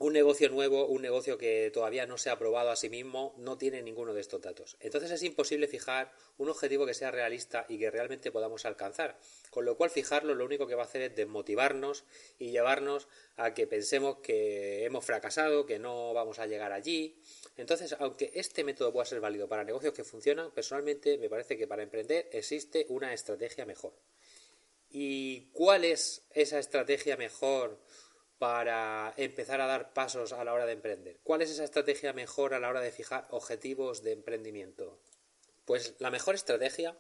un 0.01 0.15
negocio 0.15 0.49
nuevo, 0.49 0.87
un 0.87 1.03
negocio 1.03 1.37
que 1.37 1.71
todavía 1.75 2.07
no 2.07 2.17
se 2.17 2.31
ha 2.31 2.39
probado 2.39 2.71
a 2.71 2.77
sí 2.77 2.89
mismo, 2.89 3.35
no 3.37 3.59
tiene 3.59 3.83
ninguno 3.83 4.15
de 4.15 4.23
estos 4.23 4.41
datos. 4.41 4.79
Entonces 4.81 5.11
es 5.11 5.23
imposible 5.23 5.69
fijar 5.69 6.11
un 6.39 6.49
objetivo 6.49 6.87
que 6.87 6.95
sea 6.95 7.11
realista 7.11 7.67
y 7.69 7.79
que 7.79 7.91
realmente 7.91 8.33
podamos 8.33 8.65
alcanzar. 8.65 9.19
Con 9.51 9.67
lo 9.67 9.77
cual 9.77 9.91
fijarlo 9.91 10.35
lo 10.35 10.47
único 10.47 10.67
que 10.67 10.75
va 10.75 10.85
a 10.85 10.87
hacer 10.87 11.03
es 11.03 11.15
desmotivarnos 11.15 12.05
y 12.39 12.51
llevarnos 12.51 13.09
a 13.37 13.53
que 13.53 13.67
pensemos 13.67 14.21
que 14.21 14.87
hemos 14.87 15.05
fracasado, 15.05 15.67
que 15.67 15.79
no 15.79 16.15
vamos 16.15 16.39
a 16.39 16.47
llegar 16.47 16.73
allí. 16.73 17.21
Entonces, 17.59 17.95
aunque 17.99 18.31
este 18.35 18.65
método 18.65 18.95
pueda 18.95 19.05
ser 19.05 19.21
válido 19.21 19.49
para 19.49 19.65
negocios 19.65 19.93
que 19.93 20.03
funcionan, 20.03 20.51
personalmente 20.51 21.19
me 21.19 21.29
parece 21.29 21.59
que 21.59 21.69
para 21.69 21.83
emprender 21.83 22.31
existe 22.33 22.87
una 22.89 23.13
estrategia 23.13 23.67
mejor. 23.67 23.93
¿Y 24.89 25.51
cuál 25.53 25.85
es 25.85 26.23
esa 26.31 26.59
estrategia 26.59 27.19
mejor? 27.19 27.79
Para 28.41 29.13
empezar 29.19 29.61
a 29.61 29.67
dar 29.67 29.93
pasos 29.93 30.33
a 30.33 30.43
la 30.45 30.55
hora 30.55 30.65
de 30.65 30.73
emprender? 30.73 31.19
¿Cuál 31.23 31.43
es 31.43 31.51
esa 31.51 31.63
estrategia 31.63 32.15
mejor 32.15 32.55
a 32.55 32.59
la 32.59 32.71
hora 32.71 32.81
de 32.81 32.91
fijar 32.91 33.29
objetivos 33.29 34.03
de 34.03 34.13
emprendimiento? 34.13 34.99
Pues 35.67 35.95
la 35.99 36.11
mejor 36.11 36.37
estrategia 36.37 36.97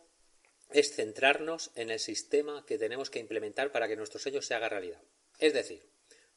es 0.68 0.94
centrarnos 0.94 1.70
en 1.76 1.88
el 1.88 1.98
sistema 1.98 2.66
que 2.66 2.76
tenemos 2.76 3.08
que 3.08 3.20
implementar 3.20 3.72
para 3.72 3.88
que 3.88 3.96
nuestro 3.96 4.20
sueño 4.20 4.42
se 4.42 4.52
haga 4.52 4.68
realidad. 4.68 5.00
Es 5.38 5.54
decir, 5.54 5.82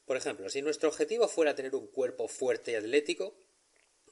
por 0.05 0.15
ejemplo, 0.15 0.47
si 0.47 0.61
nuestro 0.61 0.87
objetivo 0.87 1.27
fuera 1.27 1.53
tener 1.53 1.75
un 1.75 1.87
cuerpo 1.87 2.29
fuerte 2.29 2.71
y 2.71 2.75
atlético, 2.75 3.35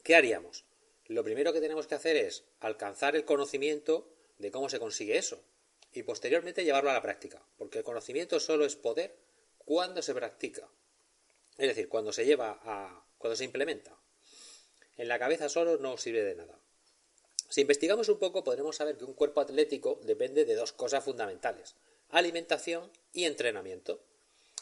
¿qué 0.04 0.18
haríamos? 0.18 0.66
Lo 1.06 1.24
primero 1.24 1.54
que 1.54 1.62
tenemos 1.62 1.88
que 1.88 1.96
hacer 1.96 2.18
es 2.18 2.44
alcanzar 2.60 3.16
el 3.16 3.24
conocimiento 3.24 4.14
de 4.40 4.52
cómo 4.52 4.68
se 4.68 4.80
consigue 4.80 5.18
eso 5.18 5.42
y 5.94 6.04
posteriormente 6.04 6.66
llevarlo 6.66 6.90
a 6.90 6.96
la 6.96 7.02
práctica, 7.02 7.42
porque 7.58 7.78
el 7.78 7.86
conocimiento 7.86 8.42
solo 8.42 8.66
es 8.66 8.76
poder 8.76 9.16
cuando 9.58 10.02
se 10.02 10.14
practica. 10.14 10.68
Es 11.62 11.68
decir, 11.68 11.90
cuando 11.90 12.12
se 12.12 12.26
lleva 12.26 12.60
a. 12.64 13.06
cuando 13.20 13.36
se 13.36 13.44
implementa. 13.44 13.96
En 14.98 15.08
la 15.08 15.20
cabeza 15.20 15.48
solo 15.48 15.78
no 15.78 15.96
sirve 15.96 16.24
de 16.24 16.34
nada. 16.34 16.58
Si 17.50 17.62
investigamos 17.62 18.10
un 18.10 18.18
poco, 18.18 18.44
podremos 18.44 18.78
saber 18.78 18.98
que 18.98 19.06
un 19.06 19.14
cuerpo 19.14 19.42
atlético 19.42 20.00
depende 20.02 20.44
de 20.44 20.56
dos 20.56 20.74
cosas 20.74 21.04
fundamentales: 21.04 21.76
alimentación 22.10 22.92
y 23.14 23.26
entrenamiento. 23.26 24.02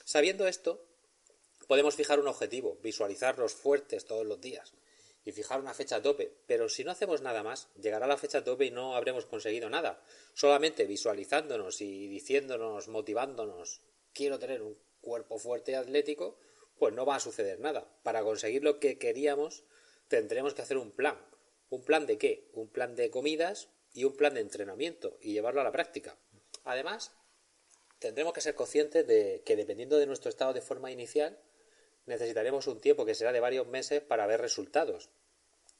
Sabiendo 0.03 0.45
esto, 0.45 0.85
podemos 1.67 1.95
fijar 1.95 2.19
un 2.19 2.27
objetivo, 2.27 2.77
visualizarlos 2.83 3.53
fuertes 3.53 4.03
todos 4.03 4.25
los 4.25 4.41
días 4.41 4.73
y 5.23 5.31
fijar 5.31 5.61
una 5.61 5.73
fecha 5.73 6.01
tope, 6.01 6.33
pero 6.47 6.67
si 6.67 6.83
no 6.83 6.91
hacemos 6.91 7.21
nada 7.21 7.43
más, 7.43 7.69
llegará 7.81 8.07
la 8.07 8.17
fecha 8.17 8.43
tope 8.43 8.65
y 8.65 8.71
no 8.71 8.97
habremos 8.97 9.25
conseguido 9.25 9.69
nada. 9.69 10.03
Solamente 10.33 10.85
visualizándonos 10.85 11.79
y 11.79 12.09
diciéndonos, 12.09 12.89
motivándonos, 12.89 13.79
quiero 14.11 14.37
tener 14.37 14.61
un 14.61 14.77
cuerpo 14.99 15.39
fuerte 15.39 15.71
y 15.71 15.75
atlético, 15.75 16.37
pues 16.79 16.93
no 16.93 17.05
va 17.05 17.15
a 17.15 17.19
suceder 17.19 17.59
nada. 17.59 17.87
Para 18.03 18.23
conseguir 18.23 18.63
lo 18.63 18.79
que 18.79 18.97
queríamos, 18.97 19.63
tendremos 20.07 20.53
que 20.53 20.61
hacer 20.61 20.77
un 20.77 20.91
plan. 20.91 21.17
¿Un 21.69 21.83
plan 21.83 22.07
de 22.07 22.17
qué? 22.17 22.49
Un 22.53 22.69
plan 22.69 22.95
de 22.95 23.11
comidas 23.11 23.69
y 23.93 24.05
un 24.05 24.15
plan 24.15 24.33
de 24.33 24.41
entrenamiento 24.41 25.17
y 25.21 25.33
llevarlo 25.33 25.61
a 25.61 25.65
la 25.65 25.71
práctica. 25.71 26.17
Además, 26.63 27.11
tendremos 27.99 28.33
que 28.33 28.41
ser 28.41 28.55
conscientes 28.55 29.05
de 29.05 29.43
que 29.45 29.55
dependiendo 29.55 29.97
de 29.97 30.07
nuestro 30.07 30.29
estado 30.29 30.53
de 30.53 30.61
forma 30.61 30.91
inicial, 30.91 31.37
necesitaremos 32.05 32.67
un 32.67 32.79
tiempo 32.79 33.05
que 33.05 33.15
será 33.15 33.31
de 33.31 33.39
varios 33.39 33.67
meses 33.67 34.01
para 34.01 34.25
ver 34.25 34.41
resultados. 34.41 35.09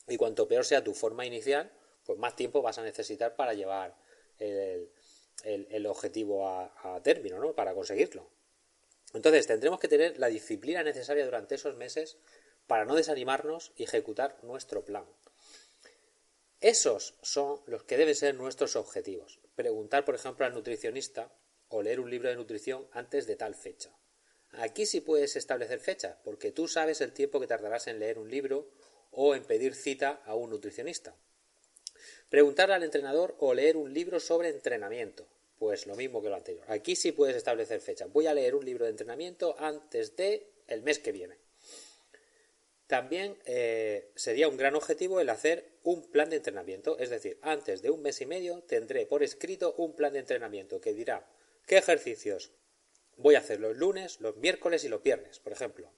Y 0.07 0.17
cuanto 0.17 0.47
peor 0.47 0.65
sea 0.65 0.83
tu 0.83 0.93
forma 0.93 1.25
inicial, 1.25 1.71
pues 2.05 2.19
más 2.19 2.35
tiempo 2.35 2.61
vas 2.61 2.77
a 2.77 2.83
necesitar 2.83 3.35
para 3.35 3.53
llevar 3.53 3.95
el, 4.37 5.85
objetivo 5.85 6.47
a, 6.47 6.95
a 6.95 7.01
término, 7.01 7.39
¿no? 7.39 7.53
Para 7.53 7.73
conseguirlo. 7.73 8.29
Entonces 9.13 9.47
tendremos 9.47 9.79
que 9.79 9.87
tener 9.87 10.19
la 10.19 10.27
disciplina 10.27 10.83
necesaria 10.83 11.25
durante 11.25 11.55
esos 11.55 11.75
meses 11.75 12.17
para 12.67 12.85
no 12.85 12.95
desanimarnos 12.95 13.71
y 13.75 13.83
ejecutar 13.83 14.37
nuestro 14.43 14.85
plan. 14.85 15.05
Esos 16.61 17.15
son 17.21 17.61
los 17.65 17.83
que 17.83 17.97
deben 17.97 18.15
ser 18.15 18.35
nuestros 18.35 18.75
objetivos. 18.75 19.39
Preguntar, 19.55 20.05
por 20.05 20.15
ejemplo, 20.15 20.45
al 20.45 20.53
nutricionista 20.53 21.31
o 21.69 21.81
leer 21.81 21.99
un 21.99 22.09
libro 22.09 22.29
de 22.29 22.35
nutrición 22.35 22.87
antes 22.91 23.25
de 23.27 23.35
tal 23.35 23.55
fecha. 23.55 23.91
Aquí 24.53 24.85
sí 24.85 24.99
puedes 24.99 25.35
establecer 25.35 25.79
fecha, 25.79 26.17
porque 26.23 26.51
tú 26.51 26.67
sabes 26.67 27.01
el 27.01 27.13
tiempo 27.13 27.39
que 27.39 27.47
tardarás 27.47 27.87
en 27.87 27.99
leer 27.99 28.19
un 28.19 28.29
libro 28.29 28.69
o 29.11 29.35
en 29.35 29.43
pedir 29.43 29.75
cita 29.75 30.21
a 30.25 30.35
un 30.35 30.49
nutricionista. 30.49 31.15
Preguntar 32.29 32.71
al 32.71 32.83
entrenador 32.83 33.35
o 33.39 33.53
leer 33.53 33.77
un 33.77 33.93
libro 33.93 34.19
sobre 34.19 34.49
entrenamiento. 34.49 35.27
Pues 35.59 35.85
lo 35.85 35.95
mismo 35.95 36.21
que 36.21 36.29
lo 36.29 36.35
anterior. 36.35 36.65
Aquí 36.69 36.95
sí 36.95 37.11
puedes 37.11 37.35
establecer 37.35 37.81
fecha. 37.81 38.05
Voy 38.05 38.27
a 38.27 38.33
leer 38.33 38.55
un 38.55 38.65
libro 38.65 38.85
de 38.85 38.91
entrenamiento 38.91 39.55
antes 39.59 40.15
de 40.15 40.47
el 40.67 40.81
mes 40.81 40.99
que 40.99 41.11
viene. 41.11 41.37
También 42.87 43.37
eh, 43.45 44.09
sería 44.15 44.47
un 44.47 44.57
gran 44.57 44.73
objetivo 44.75 45.19
el 45.19 45.29
hacer 45.29 45.69
un 45.83 46.09
plan 46.09 46.29
de 46.29 46.37
entrenamiento. 46.37 46.97
Es 46.97 47.09
decir, 47.09 47.37
antes 47.41 47.81
de 47.81 47.91
un 47.91 48.01
mes 48.01 48.21
y 48.21 48.25
medio 48.25 48.63
tendré 48.63 49.05
por 49.05 49.21
escrito 49.21 49.75
un 49.77 49.95
plan 49.95 50.13
de 50.13 50.19
entrenamiento 50.19 50.79
que 50.79 50.93
dirá 50.93 51.29
qué 51.67 51.77
ejercicios 51.77 52.51
voy 53.17 53.35
a 53.35 53.39
hacer 53.39 53.59
los 53.59 53.77
lunes, 53.77 54.21
los 54.21 54.37
miércoles 54.37 54.85
y 54.85 54.89
los 54.89 55.03
viernes, 55.03 55.39
por 55.39 55.51
ejemplo. 55.51 55.91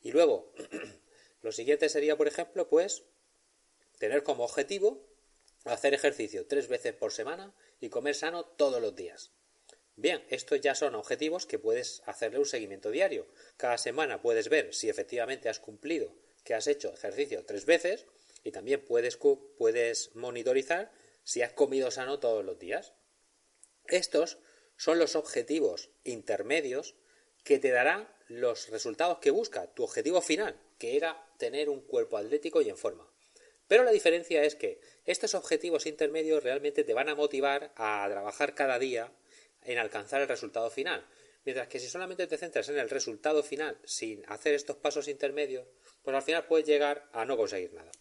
Y 0.00 0.10
luego, 0.10 0.52
lo 1.42 1.52
siguiente 1.52 1.88
sería, 1.90 2.16
por 2.16 2.28
ejemplo, 2.28 2.68
pues 2.68 3.04
tener 3.98 4.22
como 4.22 4.44
objetivo 4.44 5.06
hacer 5.66 5.94
ejercicio 5.94 6.46
tres 6.46 6.68
veces 6.68 6.94
por 6.94 7.12
semana 7.12 7.54
y 7.80 7.88
comer 7.88 8.14
sano 8.14 8.44
todos 8.44 8.80
los 8.80 8.94
días. 8.94 9.32
Bien, 9.96 10.22
estos 10.28 10.60
ya 10.60 10.74
son 10.74 10.94
objetivos 10.94 11.46
que 11.46 11.58
puedes 11.58 12.02
hacerle 12.04 12.38
un 12.38 12.46
seguimiento 12.46 12.90
diario. 12.90 13.26
Cada 13.56 13.78
semana 13.78 14.20
puedes 14.20 14.48
ver 14.48 14.74
si 14.74 14.90
efectivamente 14.90 15.48
has 15.48 15.58
cumplido, 15.58 16.14
que 16.44 16.54
has 16.54 16.66
hecho 16.66 16.92
ejercicio 16.92 17.44
tres 17.46 17.64
veces 17.64 18.06
y 18.44 18.52
también 18.52 18.84
puedes, 18.84 19.18
puedes 19.56 20.14
monitorizar 20.14 20.92
si 21.24 21.42
has 21.42 21.52
comido 21.52 21.90
sano 21.90 22.20
todos 22.20 22.44
los 22.44 22.58
días. 22.58 22.92
Estos 23.86 24.38
son 24.76 24.98
los 24.98 25.16
objetivos 25.16 25.90
intermedios 26.04 26.94
que 27.42 27.58
te 27.58 27.70
darán 27.70 28.08
los 28.28 28.68
resultados 28.68 29.18
que 29.18 29.30
busca 29.30 29.72
tu 29.72 29.84
objetivo 29.84 30.20
final, 30.20 30.60
que 30.78 30.96
era 30.96 31.26
tener 31.38 31.70
un 31.70 31.80
cuerpo 31.80 32.18
atlético 32.18 32.60
y 32.60 32.68
en 32.68 32.76
forma. 32.76 33.10
Pero 33.68 33.84
la 33.84 33.92
diferencia 33.92 34.44
es 34.44 34.54
que 34.54 34.80
estos 35.06 35.34
objetivos 35.34 35.86
intermedios 35.86 36.42
realmente 36.42 36.84
te 36.84 36.94
van 36.94 37.08
a 37.08 37.14
motivar 37.14 37.72
a 37.76 38.06
trabajar 38.10 38.54
cada 38.54 38.78
día 38.78 39.12
en 39.62 39.78
alcanzar 39.78 40.20
el 40.20 40.28
resultado 40.28 40.68
final. 40.70 41.06
Mientras 41.44 41.68
que 41.68 41.78
si 41.78 41.88
solamente 41.88 42.26
te 42.26 42.38
centras 42.38 42.68
en 42.68 42.78
el 42.78 42.90
resultado 42.90 43.42
final 43.44 43.78
sin 43.84 44.24
hacer 44.26 44.54
estos 44.54 44.76
pasos 44.76 45.06
intermedios, 45.06 45.68
pues 46.02 46.16
al 46.16 46.22
final 46.22 46.46
puedes 46.46 46.66
llegar 46.66 47.08
a 47.12 47.24
no 47.24 47.36
conseguir 47.36 47.72
nada. 47.72 47.92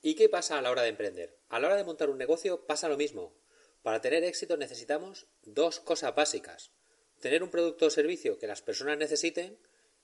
¿Y 0.00 0.14
qué 0.14 0.28
pasa 0.28 0.58
a 0.58 0.62
la 0.62 0.70
hora 0.70 0.82
de 0.82 0.88
emprender? 0.88 1.38
A 1.48 1.58
la 1.58 1.66
hora 1.66 1.76
de 1.76 1.84
montar 1.84 2.10
un 2.10 2.18
negocio 2.18 2.64
pasa 2.64 2.88
lo 2.88 2.96
mismo. 2.96 3.36
Para 3.82 4.00
tener 4.00 4.22
éxito 4.22 4.56
necesitamos 4.56 5.26
dos 5.42 5.80
cosas 5.80 6.14
básicas. 6.14 6.72
Tener 7.20 7.42
un 7.42 7.50
producto 7.50 7.86
o 7.86 7.90
servicio 7.90 8.38
que 8.38 8.46
las 8.46 8.62
personas 8.62 8.98
necesiten 8.98 9.58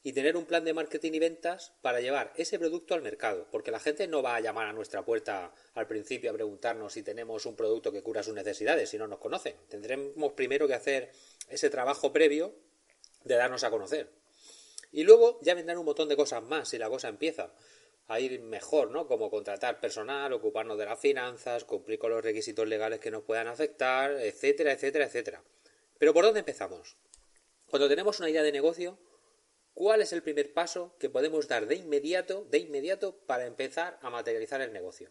y 0.08 0.12
tener 0.14 0.38
un 0.38 0.46
plan 0.46 0.64
de 0.64 0.72
marketing 0.72 1.12
y 1.12 1.18
ventas 1.18 1.74
para 1.82 2.00
llevar 2.00 2.32
ese 2.34 2.58
producto 2.58 2.94
al 2.94 3.02
mercado, 3.02 3.46
porque 3.50 3.70
la 3.70 3.78
gente 3.78 4.08
no 4.08 4.22
va 4.22 4.36
a 4.36 4.40
llamar 4.40 4.66
a 4.66 4.72
nuestra 4.72 5.04
puerta 5.04 5.52
al 5.74 5.86
principio 5.86 6.30
a 6.30 6.32
preguntarnos 6.32 6.94
si 6.94 7.02
tenemos 7.02 7.44
un 7.44 7.54
producto 7.54 7.92
que 7.92 8.02
cura 8.02 8.22
sus 8.22 8.32
necesidades, 8.32 8.88
si 8.88 8.96
no 8.96 9.06
nos 9.06 9.18
conocen. 9.18 9.54
Tendremos 9.68 10.32
primero 10.32 10.66
que 10.66 10.72
hacer 10.72 11.12
ese 11.50 11.68
trabajo 11.68 12.10
previo 12.10 12.54
de 13.22 13.34
darnos 13.34 13.64
a 13.64 13.70
conocer. 13.70 14.10
Y 14.92 15.02
luego 15.04 15.40
ya 15.42 15.52
vendrán 15.52 15.76
un 15.76 15.84
montón 15.84 16.08
de 16.08 16.16
cosas 16.16 16.42
más 16.42 16.70
si 16.70 16.78
la 16.78 16.88
cosa 16.88 17.08
empieza 17.08 17.52
a 18.06 18.18
ir 18.18 18.40
mejor, 18.40 18.90
¿no? 18.90 19.06
Como 19.06 19.30
contratar 19.30 19.78
personal, 19.78 20.32
ocuparnos 20.32 20.78
de 20.78 20.86
las 20.86 20.98
finanzas, 20.98 21.64
cumplir 21.64 21.98
con 21.98 22.12
los 22.12 22.24
requisitos 22.24 22.66
legales 22.66 22.98
que 22.98 23.10
nos 23.10 23.24
puedan 23.24 23.46
afectar, 23.46 24.12
etcétera, 24.12 24.72
etcétera, 24.72 25.04
etcétera. 25.04 25.42
Pero 25.98 26.14
¿por 26.14 26.24
dónde 26.24 26.40
empezamos? 26.40 26.96
Cuando 27.68 27.90
tenemos 27.90 28.18
una 28.20 28.30
idea 28.30 28.42
de 28.42 28.52
negocio, 28.52 28.98
¿Cuál 29.78 30.02
es 30.02 30.12
el 30.12 30.24
primer 30.24 30.52
paso 30.52 30.96
que 30.98 31.08
podemos 31.08 31.46
dar 31.46 31.68
de 31.68 31.76
inmediato, 31.76 32.44
de 32.50 32.58
inmediato 32.58 33.16
para 33.16 33.46
empezar 33.46 33.96
a 34.02 34.10
materializar 34.10 34.60
el 34.60 34.72
negocio? 34.72 35.08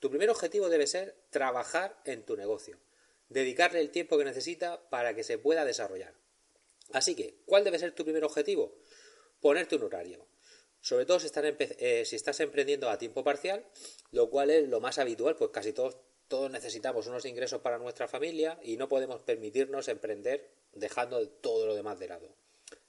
Tu 0.00 0.10
primer 0.10 0.28
objetivo 0.28 0.68
debe 0.68 0.88
ser 0.88 1.14
trabajar 1.30 2.02
en 2.04 2.24
tu 2.24 2.36
negocio, 2.36 2.80
dedicarle 3.28 3.78
el 3.78 3.92
tiempo 3.92 4.18
que 4.18 4.24
necesita 4.24 4.90
para 4.90 5.14
que 5.14 5.22
se 5.22 5.38
pueda 5.38 5.64
desarrollar. 5.64 6.14
Así 6.92 7.14
que, 7.14 7.36
¿cuál 7.46 7.62
debe 7.62 7.78
ser 7.78 7.92
tu 7.92 8.02
primer 8.02 8.24
objetivo? 8.24 8.74
Ponerte 9.40 9.76
un 9.76 9.84
horario. 9.84 10.26
Sobre 10.80 11.06
todo 11.06 11.20
si 11.20 11.26
estás, 11.26 11.44
eh, 11.44 12.04
estás 12.10 12.40
emprendiendo 12.40 12.90
a 12.90 12.98
tiempo 12.98 13.22
parcial, 13.22 13.64
lo 14.10 14.30
cual 14.30 14.50
es 14.50 14.68
lo 14.68 14.80
más 14.80 14.98
habitual, 14.98 15.36
pues 15.36 15.52
casi 15.52 15.72
todos 15.72 16.50
necesitamos 16.50 17.06
unos 17.06 17.24
ingresos 17.24 17.60
para 17.60 17.78
nuestra 17.78 18.08
familia 18.08 18.58
y 18.64 18.76
no 18.78 18.88
podemos 18.88 19.22
permitirnos 19.22 19.86
emprender 19.86 20.50
dejando 20.72 21.24
todo 21.28 21.68
lo 21.68 21.76
demás 21.76 22.00
de 22.00 22.08
lado. 22.08 22.34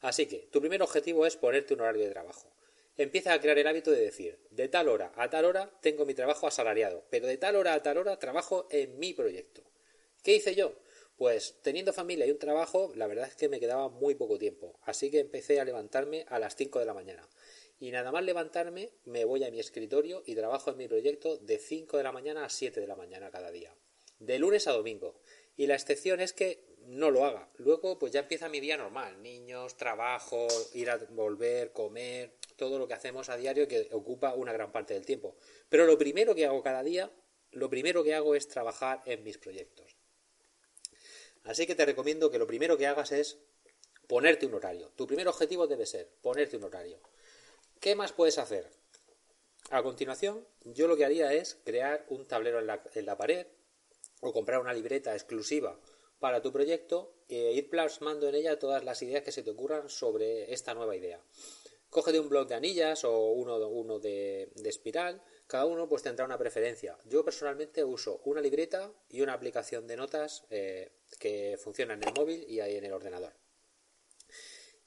Así 0.02 0.26
que 0.26 0.48
tu 0.52 0.60
primer 0.60 0.82
objetivo 0.82 1.26
es 1.26 1.38
ponerte 1.38 1.74
un 1.74 1.82
horario 1.82 2.04
de 2.04 2.12
trabajo. 2.12 2.52
empieza 2.96 3.34
a 3.34 3.42
crear 3.42 3.58
el 3.58 3.68
hábito 3.68 3.90
de 3.90 4.02
decir, 4.02 4.38
de 4.52 4.68
tal 4.68 4.88
hora 4.88 5.12
a 5.16 5.30
tal 5.30 5.46
hora 5.46 5.72
tengo 5.82 6.06
mi 6.06 6.14
trabajo 6.14 6.46
asalariado, 6.46 7.04
pero 7.10 7.26
de 7.26 7.38
tal 7.38 7.56
hora 7.56 7.74
a 7.74 7.82
tal 7.82 7.98
hora 7.98 8.20
trabajo 8.20 8.68
en 8.70 9.00
mi 9.00 9.14
proyecto. 9.14 9.64
¿Qué 10.22 10.36
hice 10.36 10.56
yo? 10.56 10.76
Pues 11.18 11.60
teniendo 11.62 11.94
familia 11.94 12.26
y 12.26 12.32
un 12.32 12.40
trabajo, 12.40 12.92
la 12.96 13.08
verdad 13.08 13.28
es 13.28 13.36
que 13.36 13.50
me 13.50 13.60
quedaba 13.60 13.90
muy 13.90 14.16
poco 14.16 14.38
tiempo, 14.38 14.80
así 14.84 15.12
que 15.12 15.20
empecé 15.20 15.60
a 15.60 15.66
levantarme 15.66 16.26
a 16.28 16.40
las 16.40 16.56
5 16.56 16.80
de 16.80 16.86
la 16.86 16.94
mañana. 16.94 17.28
Y 17.80 17.92
nada 17.92 18.12
más 18.12 18.24
levantarme, 18.24 18.92
me 19.06 19.26
voy 19.26 19.44
a 19.44 19.52
mi 19.52 19.60
escritorio 19.60 20.24
y 20.26 20.36
trabajo 20.36 20.72
en 20.72 20.78
mi 20.78 20.88
proyecto 20.88 21.38
de 21.38 21.58
5 21.58 21.98
de 21.98 22.04
la 22.04 22.12
mañana 22.12 22.46
a 22.46 22.50
7 22.50 22.80
de 22.80 22.88
la 22.88 22.96
mañana 22.96 23.30
cada 23.30 23.52
día, 23.52 23.76
de 24.20 24.40
lunes 24.40 24.68
a 24.68 24.72
domingo. 24.72 25.20
Y 25.56 25.68
la 25.68 25.76
excepción 25.76 26.20
es 26.20 26.34
que 26.34 26.73
no 26.88 27.12
lo 27.12 27.26
haga. 27.26 27.50
Luego, 27.58 27.98
pues 28.00 28.12
ya 28.12 28.22
empieza 28.22 28.50
mi 28.50 28.60
día 28.60 28.78
normal: 28.78 29.22
niños, 29.22 29.76
trabajo, 29.76 30.48
ir 30.74 30.90
a 30.90 30.98
volver, 31.10 31.72
comer, 31.72 32.38
todo 32.56 32.80
lo 32.80 32.88
que 32.88 32.94
hacemos 32.94 33.30
a 33.30 33.38
diario 33.38 33.68
que 33.68 33.90
ocupa 33.92 34.34
una 34.34 34.54
gran 34.54 34.72
parte 34.72 34.94
del 34.94 35.06
tiempo. 35.06 35.36
Pero 35.70 35.86
lo 35.86 35.98
primero 35.98 36.36
que 36.36 36.46
hago 36.46 36.62
cada 36.64 36.84
día, 36.84 37.12
lo 37.52 37.70
primero 37.70 38.04
que 38.04 38.16
hago 38.16 38.36
es 38.36 38.48
trabajar 38.48 39.02
en 39.06 39.24
mis 39.24 39.38
proyectos. 39.38 39.96
Así 41.44 41.68
que 41.68 41.76
te 41.76 41.86
recomiendo 41.86 42.32
que 42.32 42.40
lo 42.40 42.48
primero 42.48 42.78
que 42.78 42.88
hagas 42.88 43.12
es 43.12 43.38
ponerte 44.08 44.46
un 44.46 44.54
horario. 44.54 44.90
Tu 44.96 45.08
primer 45.08 45.28
objetivo 45.28 45.68
debe 45.68 45.86
ser 45.86 46.10
ponerte 46.22 46.58
un 46.58 46.64
horario. 46.64 47.00
¿Qué 47.80 47.96
más 47.96 48.14
puedes 48.14 48.38
hacer? 48.38 48.70
A 49.70 49.82
continuación, 49.84 50.46
yo 50.64 50.88
lo 50.88 50.96
que 50.96 51.06
haría 51.06 51.34
es 51.34 51.58
crear 51.64 52.06
un 52.10 52.26
tablero 52.26 52.60
en 52.60 53.06
la, 53.06 53.18
pared 53.18 53.48
o 54.22 54.32
comprar 54.32 54.60
una 54.60 54.74
libreta 54.74 55.14
exclusiva 55.14 55.80
para 56.24 56.42
tu 56.42 56.54
proyecto 56.54 56.98
e 57.28 57.52
ir 57.52 57.70
plasmando 57.70 58.30
en 58.30 58.36
ella 58.36 58.58
todas 58.58 58.82
las 58.86 59.02
ideas 59.02 59.24
que 59.24 59.34
se 59.34 59.44
te 59.44 59.52
ocurran 59.52 59.90
sobre 59.90 60.54
esta 60.54 60.74
nueva 60.74 60.96
idea. 60.96 61.20
Cógete 61.90 62.18
un 62.18 62.30
blog 62.30 62.48
de 62.48 62.56
anillas 62.56 63.04
o 63.04 63.34
uno, 63.34 63.58
uno 63.68 64.00
de, 64.00 64.50
espiral, 64.64 65.22
cada 65.48 65.66
uno 65.66 65.90
pues 65.90 66.02
tendrá 66.02 66.24
una 66.24 66.38
preferencia. 66.38 66.98
Yo 67.04 67.26
personalmente 67.26 67.84
uso 67.84 68.22
una 68.24 68.40
libreta 68.40 68.90
y 69.10 69.20
una 69.20 69.34
aplicación 69.34 69.86
de 69.86 69.98
notas 69.98 70.46
eh, 70.50 70.94
que 71.20 71.58
funciona 71.62 71.94
en 71.96 72.04
el 72.06 72.14
móvil 72.14 72.46
y 72.48 72.62
ahí 72.62 72.78
en 72.78 72.86
el 72.86 72.94
ordenador. 72.94 73.34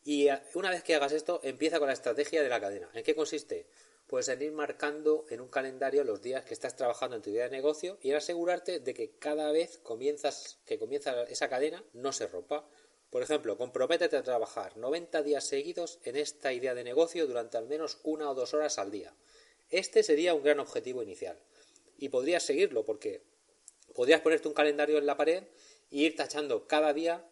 Y 0.05 0.28
eh, 0.28 0.40
una 0.55 0.71
vez 0.71 0.83
que 0.83 0.95
hagas 0.95 1.12
esto, 1.12 1.40
empieza 1.43 1.78
con 1.78 1.88
la 1.88 1.93
estrategia 1.93 2.43
de 2.43 2.49
la 2.49 2.62
cadena. 2.62 2.88
¿En 2.95 3.05
qué 3.05 3.14
consiste? 3.14 3.69
Pues 4.06 4.28
en 4.28 4.40
ir 4.40 4.52
marcando 4.52 5.26
en 5.30 5.40
un 5.40 5.48
calendario 5.48 6.04
los 6.04 6.22
días 6.22 6.44
que 6.44 6.54
estás 6.54 6.76
trabajando 6.76 7.16
en 7.16 7.22
tu 7.22 7.30
idea 7.30 7.44
de 7.44 7.50
negocio 7.50 7.98
y 8.00 8.12
asegurarte 8.12 8.78
de 8.78 8.94
que 8.94 9.10
cada 9.18 9.50
vez 9.50 9.78
comienzas, 9.78 10.60
que 10.64 10.78
comienza 10.78 11.25
esa 11.25 11.48
cadena 11.48 11.84
no 11.92 12.12
se 12.12 12.28
rompa. 12.28 12.68
Por 13.10 13.22
ejemplo, 13.22 13.56
comprométete 13.56 14.16
a 14.16 14.22
trabajar 14.22 14.76
90 14.76 15.22
días 15.25 15.44
seguidos 15.44 15.98
en 16.04 16.16
esta 16.16 16.52
idea 16.52 16.75
de 16.75 16.84
negocio 16.84 17.26
durante 17.26 17.56
al 17.56 17.66
menos 17.66 17.98
una 18.04 18.30
o 18.30 18.34
dos 18.34 18.54
horas 18.54 18.78
al 18.78 18.92
día. 18.92 19.12
Este 19.70 20.04
sería 20.04 20.34
un 20.34 20.44
gran 20.44 20.60
objetivo 20.60 21.02
inicial. 21.02 21.40
Y 21.98 22.08
podrías 22.08 22.44
seguirlo 22.44 22.84
porque 22.84 23.25
podrías 23.92 24.20
ponerte 24.20 24.46
un 24.46 24.54
calendario 24.54 24.98
en 24.98 25.06
la 25.06 25.16
pared 25.16 25.42
e 25.90 25.96
ir 25.96 26.14
tachando 26.14 26.68
cada 26.68 26.92
día 26.92 27.28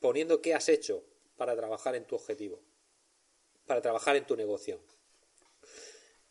poniendo 0.00 0.42
qué 0.42 0.54
has 0.54 0.68
hecho 0.68 1.04
para 1.38 1.56
trabajar 1.56 1.94
en 1.94 2.04
tu 2.04 2.16
objetivo, 2.16 2.60
para 3.66 3.80
trabajar 3.80 4.16
en 4.16 4.26
tu 4.26 4.36
negocio. 4.36 4.80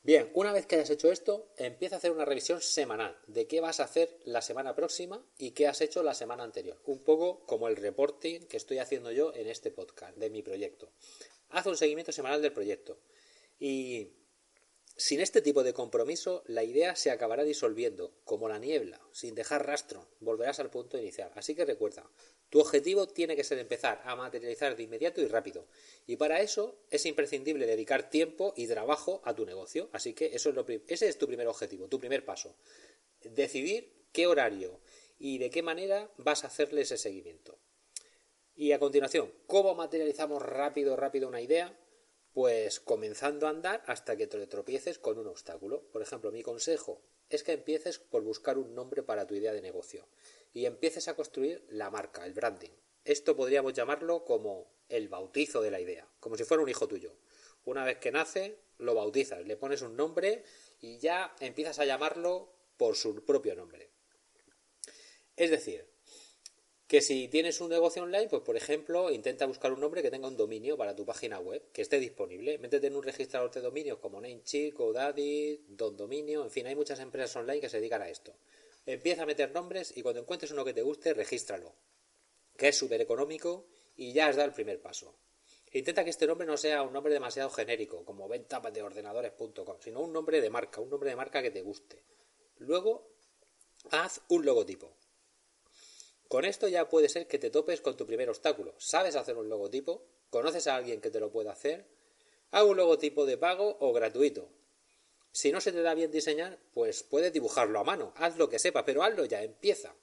Bien, 0.07 0.31
una 0.35 0.53
vez 0.53 0.65
que 0.65 0.75
hayas 0.75 0.89
hecho 0.89 1.11
esto, 1.11 1.51
empieza 1.57 1.95
a 1.95 1.97
hacer 1.97 2.11
una 2.11 2.23
revisión 2.23 2.61
semanal 2.61 3.19
de 3.27 3.45
qué 3.45 3.59
vas 3.59 3.81
a 3.81 3.83
hacer 3.83 4.17
la 4.23 4.41
semana 4.41 4.73
próxima 4.73 5.21
y 5.37 5.51
qué 5.51 5.67
has 5.67 5.81
hecho 5.81 6.01
la 6.01 6.13
semana 6.13 6.45
anterior. 6.45 6.79
Un 6.85 6.99
poco 7.03 7.45
como 7.45 7.67
el 7.67 7.75
reporting 7.75 8.39
que 8.47 8.55
estoy 8.55 8.77
haciendo 8.77 9.11
yo 9.11 9.33
en 9.35 9.47
este 9.47 9.69
podcast 9.69 10.15
de 10.15 10.29
mi 10.29 10.43
proyecto. 10.43 10.93
Haz 11.49 11.65
un 11.65 11.75
seguimiento 11.75 12.13
semanal 12.13 12.41
del 12.41 12.53
proyecto. 12.53 13.01
Y 13.59 14.13
sin 14.97 15.21
este 15.21 15.43
tipo 15.43 15.63
de 15.63 15.73
compromiso, 15.73 16.43
la 16.47 16.63
idea 16.63 16.95
se 16.95 17.11
acabará 17.11 17.43
disolviendo, 17.43 18.13
como 18.25 18.49
la 18.49 18.57
niebla, 18.57 18.99
sin 19.11 19.35
dejar 19.35 19.67
rastro. 19.67 20.07
Volverás 20.19 20.59
al 20.59 20.71
punto 20.71 20.97
inicial. 20.97 21.31
Así 21.35 21.53
que 21.53 21.65
recuerda, 21.65 22.09
tu 22.49 22.59
objetivo 22.59 23.07
tiene 23.07 23.35
que 23.35 23.43
ser 23.43 23.59
empezar 23.59 24.01
a 24.05 24.15
materializar 24.15 24.75
de 24.75 24.83
inmediato 24.83 25.21
y 25.21 25.27
rápido. 25.27 25.67
Y 26.07 26.15
para 26.15 26.41
eso 26.41 26.79
es 26.89 27.05
imprescindible 27.05 27.67
dedicar 27.67 28.09
tiempo 28.09 28.55
y 28.57 28.65
trabajo 28.65 29.21
a 29.23 29.35
tu 29.35 29.45
negocio. 29.45 29.87
Así 29.91 30.13
que 30.13 30.31
ese 30.33 31.07
es 31.07 31.17
tu 31.19 31.27
primer 31.27 31.47
objetivo, 31.47 31.87
tu 31.87 31.99
primer 31.99 32.25
paso. 32.25 32.55
Decidir 33.21 34.07
qué 34.11 34.25
horario 34.25 34.79
y 35.19 35.37
de 35.37 35.51
qué 35.51 35.61
manera 35.61 36.09
vas 36.17 36.43
a 36.43 36.47
hacerle 36.47 36.81
ese 36.81 36.97
seguimiento. 36.97 37.59
Y 38.55 38.71
a 38.71 38.79
continuación, 38.79 39.31
¿cómo 39.45 39.75
materializamos 39.75 40.41
rápido, 40.41 40.95
rápido 40.95 41.27
una 41.27 41.41
idea? 41.41 41.77
Pues 42.37 42.79
comenzando 42.79 43.47
a 43.47 43.49
andar 43.49 43.81
hasta 43.87 44.15
que 44.15 44.27
te 44.27 44.45
tropieces 44.45 44.99
con 44.99 45.17
un 45.17 45.25
obstáculo. 45.25 45.81
Por 45.91 46.03
ejemplo, 46.03 46.31
mi 46.31 46.43
consejo 46.43 47.01
es 47.31 47.41
que 47.41 47.53
empieces 47.53 47.97
por 47.97 48.21
buscar 48.21 48.59
un 48.59 48.75
nombre 48.75 49.01
para 49.01 49.25
tu 49.25 49.33
idea 49.33 49.53
de 49.53 49.61
negocio 49.63 50.07
y 50.53 50.67
empieces 50.67 51.07
a 51.07 51.15
construir 51.15 51.65
la 51.71 51.89
marca, 51.89 52.27
el 52.27 52.33
branding. 52.33 52.69
Esto 53.05 53.35
podríamos 53.35 53.73
llamarlo 53.73 54.23
como 54.23 54.69
el 54.87 55.07
bautizo 55.07 55.63
de 55.63 55.71
la 55.71 55.79
idea, 55.79 56.07
como 56.19 56.37
si 56.37 56.43
fuera 56.43 56.61
un 56.61 56.69
hijo 56.69 56.87
tuyo. 56.87 57.15
Una 57.65 57.83
vez 57.83 57.97
que 57.97 58.11
nace, 58.11 58.59
lo 58.77 58.93
bautizas, 58.93 59.43
le 59.43 59.57
pones 59.57 59.81
un 59.81 59.97
nombre 59.97 60.43
y 60.79 60.99
ya 60.99 61.35
empiezas 61.39 61.79
a 61.79 61.85
llamarlo 61.85 62.53
por 62.77 62.95
su 62.95 63.25
propio 63.25 63.55
nombre. 63.55 63.89
Es 65.35 65.49
decir, 65.49 65.89
que 66.87 67.01
si 67.01 67.27
tienes 67.27 67.59
un 67.59 67.69
negocio 67.69 68.03
online, 68.03 68.29
pues 68.29 68.41
por 68.43 68.55
ejemplo, 68.55 69.11
intenta 69.11 69.45
buscar 69.45 69.73
un 69.73 69.81
nombre 69.81 70.01
que 70.01 70.09
tenga 70.09 70.29
un 70.29 70.37
dominio 70.37 70.77
para 70.77 70.95
tu 70.95 71.05
página 71.05 71.37
web, 71.37 71.61
que 71.73 71.81
esté 71.81 71.99
disponible. 71.99 72.57
Métete 72.59 72.87
en 72.87 72.95
un 72.95 73.03
registrador 73.03 73.51
de 73.51 73.59
dominios 73.59 73.99
como 73.99 74.21
Namecheap, 74.21 74.73
GoDaddy, 74.73 75.65
Don 75.67 75.97
Dominio, 75.97 76.43
en 76.43 76.49
fin, 76.49 76.65
hay 76.65 76.75
muchas 76.75 76.99
empresas 77.01 77.35
online 77.35 77.59
que 77.59 77.69
se 77.69 77.77
dedican 77.77 78.01
a 78.01 78.09
esto. 78.09 78.33
Empieza 78.85 79.23
a 79.23 79.25
meter 79.25 79.51
nombres 79.51 79.95
y 79.97 80.01
cuando 80.01 80.21
encuentres 80.21 80.51
uno 80.51 80.63
que 80.63 80.73
te 80.73 80.81
guste, 80.81 81.13
regístralo, 81.13 81.73
que 82.55 82.69
es 82.69 82.77
súper 82.77 83.01
económico 83.01 83.67
y 83.97 84.13
ya 84.13 84.27
has 84.27 84.37
dado 84.37 84.47
el 84.47 84.53
primer 84.53 84.81
paso. 84.81 85.13
Intenta 85.73 86.05
que 86.05 86.11
este 86.11 86.25
nombre 86.25 86.47
no 86.47 86.55
sea 86.55 86.83
un 86.83 86.93
nombre 86.93 87.13
demasiado 87.13 87.49
genérico, 87.49 88.05
como 88.05 88.29
venta 88.29 88.61
de 88.61 88.81
ordenadores.com, 88.81 89.77
sino 89.81 89.99
un 89.99 90.13
nombre 90.13 90.39
de 90.39 90.49
marca, 90.49 90.79
un 90.79 90.89
nombre 90.89 91.09
de 91.09 91.17
marca 91.17 91.41
que 91.41 91.51
te 91.51 91.61
guste. 91.61 92.01
Luego, 92.59 93.09
haz 93.91 94.21
un 94.29 94.45
logotipo. 94.45 94.95
Con 96.27 96.43
esto 96.43 96.67
ya 96.67 96.89
puede 96.89 97.07
ser 97.07 97.27
que 97.27 97.39
te 97.39 97.49
topes 97.49 97.79
con 97.79 97.95
tu 97.95 98.05
primer 98.05 98.29
obstáculo. 98.29 98.73
¿Sabes 98.77 99.15
hacer 99.15 99.37
un 99.37 99.47
logotipo? 99.47 100.03
¿Conoces 100.29 100.67
a 100.67 100.75
alguien 100.75 100.99
que 100.99 101.09
te 101.09 101.21
lo 101.21 101.31
pueda 101.31 101.53
hacer? 101.53 101.85
Haz 102.51 102.63
un 102.63 102.77
logotipo 102.77 103.25
de 103.25 103.37
pago 103.37 103.77
o 103.79 103.93
gratuito. 103.93 104.49
Si 105.31 105.51
no 105.51 105.61
se 105.61 105.71
te 105.71 105.81
da 105.81 105.93
bien 105.93 106.11
diseñar, 106.11 106.59
pues 106.73 107.03
puedes 107.03 107.31
dibujarlo 107.31 107.79
a 107.79 107.83
mano. 107.85 108.13
Haz 108.17 108.37
lo 108.37 108.49
que 108.49 108.59
sepa, 108.59 108.83
pero 108.83 109.03
hazlo 109.03 109.23
ya, 109.23 109.41
empieza. 109.41 109.95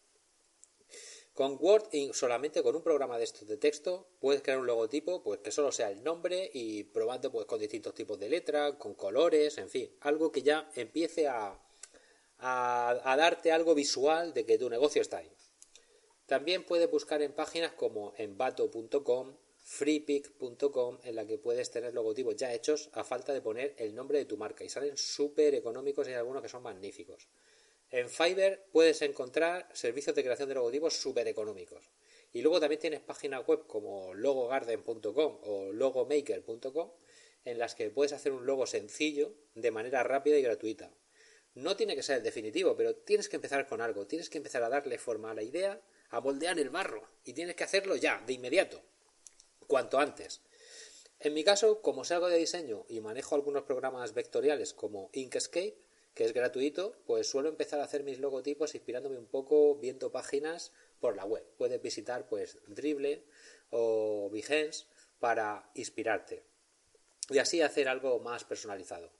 Con 1.35 1.59
Word 1.61 1.89
y 1.93 2.13
solamente 2.15 2.63
con 2.63 2.77
un 2.77 2.83
programa 2.83 3.19
de 3.19 3.25
estos 3.25 3.47
de 3.47 3.57
texto 3.57 4.07
puedes 4.21 4.41
crear 4.41 4.61
un 4.61 4.67
logotipo 4.67 5.23
pues 5.23 5.41
que 5.41 5.51
solo 5.51 5.73
sea 5.73 5.91
el 5.91 6.05
nombre 6.05 6.49
y 6.55 6.85
probando 6.85 7.33
pues 7.33 7.45
con 7.47 7.59
distintos 7.59 7.93
tipos 7.93 8.19
de 8.19 8.29
letras, 8.29 8.75
con 8.75 8.95
colores, 8.95 9.59
en 9.59 9.69
fin, 9.69 9.91
algo 10.03 10.31
que 10.31 10.43
ya 10.43 10.71
empiece 10.77 11.27
a, 11.27 11.59
a 12.39 13.17
darte 13.19 13.51
algo 13.51 13.75
visual 13.75 14.33
de 14.33 14.47
que 14.47 14.59
tu 14.59 14.71
negocio 14.71 15.03
está 15.03 15.19
ahí. 15.19 15.31
También 16.27 16.65
puedes 16.65 16.91
buscar 16.91 17.21
en 17.21 17.33
páginas 17.33 17.73
como 17.73 18.15
envato.com, 18.17 19.37
freepick.com, 19.59 20.99
en 21.05 21.17
la 21.17 21.27
que 21.27 21.39
puedes 21.39 21.71
tener 21.71 21.93
logotipos 21.93 22.37
ya 22.37 22.53
hechos 22.55 22.89
a 22.93 23.05
falta 23.05 23.33
de 23.33 23.43
poner 23.43 23.75
el 23.79 23.95
nombre 23.95 24.19
de 24.19 24.25
tu 24.25 24.37
marca 24.37 24.65
y 24.65 24.69
salen 24.69 24.97
súper 24.97 25.55
económicos 25.55 26.07
y 26.07 26.11
hay 26.11 26.17
algunos 26.17 26.43
que 26.43 26.49
son 26.49 26.63
magníficos. 26.63 27.29
En 27.91 28.09
Fiverr 28.09 28.65
puedes 28.73 29.03
encontrar 29.03 29.69
servicios 29.73 30.17
de 30.17 30.25
creación 30.25 30.49
de 30.49 30.55
logotipos 30.55 30.97
súper 30.97 31.29
económicos. 31.29 31.91
Y 32.33 32.43
luego 32.43 32.59
también 32.59 32.81
tienes 32.81 33.01
páginas 33.01 33.47
web 33.47 33.67
como 33.67 34.15
logogarden.com 34.15 35.39
o 35.43 35.73
logomaker.com 35.73 36.91
en 37.45 37.59
las 37.59 37.75
que 37.75 37.91
puedes 37.91 38.13
hacer 38.13 38.33
un 38.33 38.47
logo 38.47 38.67
sencillo 38.67 39.35
de 39.55 39.71
manera 39.71 40.03
rápida 40.03 40.39
y 40.39 40.43
gratuita. 40.43 40.91
No 41.55 41.77
tiene 41.77 41.95
que 41.95 42.03
ser 42.03 42.17
el 42.17 42.23
definitivo, 42.25 42.75
pero 42.77 42.97
tienes 42.97 43.29
que 43.29 43.37
empezar 43.37 43.69
con 43.69 43.81
algo, 43.81 44.07
tienes 44.07 44.29
que 44.29 44.39
empezar 44.39 44.63
a 44.65 44.69
darle 44.69 44.99
forma 44.99 45.31
a 45.31 45.35
la 45.35 45.43
idea 45.43 45.81
a 46.15 46.21
moldear 46.21 46.59
el 46.59 46.71
barro 46.71 47.03
y 47.25 47.33
tienes 47.33 47.57
que 47.57 47.65
hacerlo 47.65 47.97
ya, 47.97 48.23
de 48.27 48.35
inmediato, 48.35 48.83
cuanto 49.67 49.99
antes. 49.99 50.43
En 51.19 51.35
mi 51.35 51.43
caso, 51.43 51.81
como 51.81 52.05
salgo 52.05 52.29
de 52.29 52.39
diseño 52.39 52.85
y 52.89 53.01
manejo 53.01 53.35
algunos 53.35 53.65
programas 53.65 54.15
vectoriales 54.15 54.75
como 54.75 55.11
Inkscape, 55.13 55.79
que 56.15 56.25
es 56.25 56.33
gratuito, 56.33 56.95
pues 57.07 57.29
suelo 57.29 57.49
empezar 57.49 57.81
a 57.81 57.85
hacer 57.85 58.05
mis 58.05 58.21
logotipos 58.21 58.75
inspirándome 58.75 59.19
un 59.19 59.27
poco 59.27 59.75
viendo 59.77 60.13
páginas 60.13 60.73
por 61.01 61.17
la 61.17 61.25
web. 61.25 61.45
Puedes 61.59 61.83
visitar 61.83 62.29
pues 62.29 62.59
Dribble 62.69 63.25
o 63.71 64.31
Behance 64.31 64.87
para 65.19 65.71
inspirarte 65.75 66.45
y 67.31 67.39
así 67.39 67.61
hacer 67.61 67.89
algo 67.89 68.21
más 68.21 68.45
personalizado. 68.45 69.11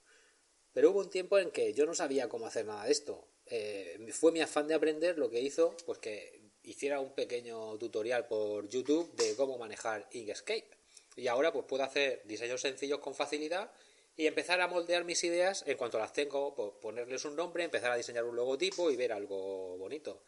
Pero 0.71 0.91
hubo 0.91 0.99
un 0.99 1.09
tiempo 1.09 1.39
en 1.39 1.51
que 1.51 1.73
yo 1.73 1.85
no 1.85 1.93
sabía 1.93 2.29
cómo 2.29 2.45
hacer 2.45 2.65
nada 2.65 2.85
de 2.85 2.91
esto. 2.91 3.27
Eh, 3.47 4.07
fue 4.11 4.31
mi 4.31 4.41
afán 4.41 4.67
de 4.67 4.75
aprender 4.75 5.17
lo 5.17 5.29
que 5.29 5.41
hizo 5.41 5.75
pues 5.85 5.99
que 5.99 6.44
hiciera 6.65 6.99
un 6.99 7.13
pequeño 7.13 7.77
tutorial 7.77 8.27
por 8.27 8.67
YouTube 8.67 9.13
de 9.15 9.35
cómo 9.35 9.57
manejar 9.57 10.07
Inkscape. 10.11 10.69
Y 11.15 11.27
ahora 11.27 11.53
pues 11.53 11.65
puedo 11.65 11.83
hacer 11.83 12.21
diseños 12.25 12.61
sencillos 12.61 12.99
con 12.99 13.15
facilidad 13.15 13.71
y 14.17 14.27
empezar 14.27 14.61
a 14.61 14.67
moldear 14.67 15.03
mis 15.03 15.23
ideas 15.23 15.63
en 15.67 15.77
cuanto 15.77 15.97
las 15.97 16.13
tengo, 16.13 16.55
pues 16.55 16.71
ponerles 16.81 17.25
un 17.25 17.35
nombre, 17.35 17.63
empezar 17.63 17.91
a 17.91 17.97
diseñar 17.97 18.23
un 18.23 18.35
logotipo 18.35 18.89
y 18.91 18.95
ver 18.95 19.11
algo 19.11 19.77
bonito. 19.77 20.23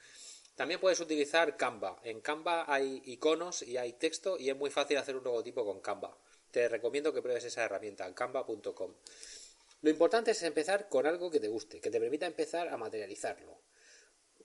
También 0.55 0.79
puedes 0.79 0.99
utilizar 0.99 1.55
Canva. 1.55 1.99
En 2.03 2.19
Canva 2.21 2.65
hay 2.67 3.01
iconos 3.05 3.61
y 3.61 3.77
hay 3.77 3.93
texto 3.93 4.37
y 4.39 4.49
es 4.49 4.57
muy 4.57 4.71
fácil 4.71 4.97
hacer 4.97 5.15
un 5.15 5.23
logotipo 5.23 5.63
con 5.63 5.81
Canva. 5.81 6.17
Te 6.51 6.67
recomiendo 6.67 7.13
que 7.13 7.21
pruebes 7.21 7.45
esa 7.45 7.63
herramienta, 7.63 8.13
canva.com. 8.13 8.93
Lo 9.81 9.89
importante 9.89 10.31
es 10.31 10.41
empezar 10.41 10.89
con 10.89 11.05
algo 11.05 11.29
que 11.29 11.39
te 11.39 11.47
guste, 11.47 11.79
que 11.79 11.91
te 11.91 11.99
permita 11.99 12.25
empezar 12.25 12.69
a 12.69 12.77
materializarlo. 12.77 13.59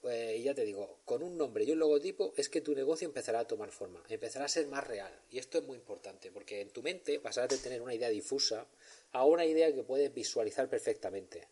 Eh, 0.05 0.41
ya 0.43 0.53
te 0.53 0.65
digo, 0.65 0.99
con 1.05 1.23
un 1.23 1.37
nombre 1.37 1.63
y 1.63 1.71
un 1.71 1.79
logotipo 1.79 2.33
es 2.35 2.49
que 2.49 2.59
tu 2.59 2.75
negocio 2.75 3.07
empezará 3.07 3.39
a 3.39 3.47
tomar 3.47 3.71
forma, 3.71 4.03
empezará 4.09 4.45
a 4.45 4.49
ser 4.49 4.67
más 4.67 4.85
real. 4.85 5.13
Y 5.31 5.39
esto 5.39 5.57
es 5.57 5.63
muy 5.63 5.77
importante, 5.77 6.29
porque 6.31 6.61
en 6.61 6.69
tu 6.69 6.81
mente 6.81 7.19
pasarás 7.19 7.49
de 7.49 7.57
tener 7.57 7.81
una 7.81 7.93
idea 7.93 8.09
difusa 8.09 8.67
a 9.13 9.25
una 9.25 9.45
idea 9.45 9.73
que 9.73 9.83
puedes 9.83 10.13
visualizar 10.13 10.69
perfectamente. 10.69 11.47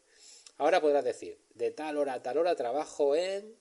Ahora 0.57 0.81
podrás 0.81 1.05
decir, 1.05 1.37
de 1.55 1.71
tal 1.71 1.97
hora 1.97 2.13
a 2.13 2.23
tal 2.23 2.37
hora 2.37 2.55
trabajo 2.55 3.15
en... 3.15 3.55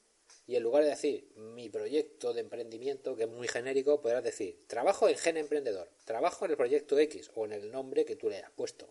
Y 0.46 0.57
en 0.57 0.64
lugar 0.64 0.83
de 0.83 0.90
decir 0.90 1.29
mi 1.37 1.68
proyecto 1.68 2.33
de 2.33 2.40
emprendimiento, 2.40 3.14
que 3.14 3.24
es 3.24 3.29
muy 3.29 3.46
genérico, 3.46 4.00
podrás 4.00 4.24
decir 4.24 4.64
trabajo 4.66 5.09
en 5.09 5.16
Gen 5.16 5.37
Emprendedor, 5.37 5.88
trabajo 6.05 6.44
en 6.44 6.50
el 6.50 6.57
proyecto 6.57 6.98
X 6.98 7.31
o 7.37 7.44
en 7.44 7.53
el 7.53 7.70
nombre 7.70 8.05
que 8.05 8.16
tú 8.16 8.29
le 8.29 8.37
hayas 8.37 8.50
puesto. 8.50 8.88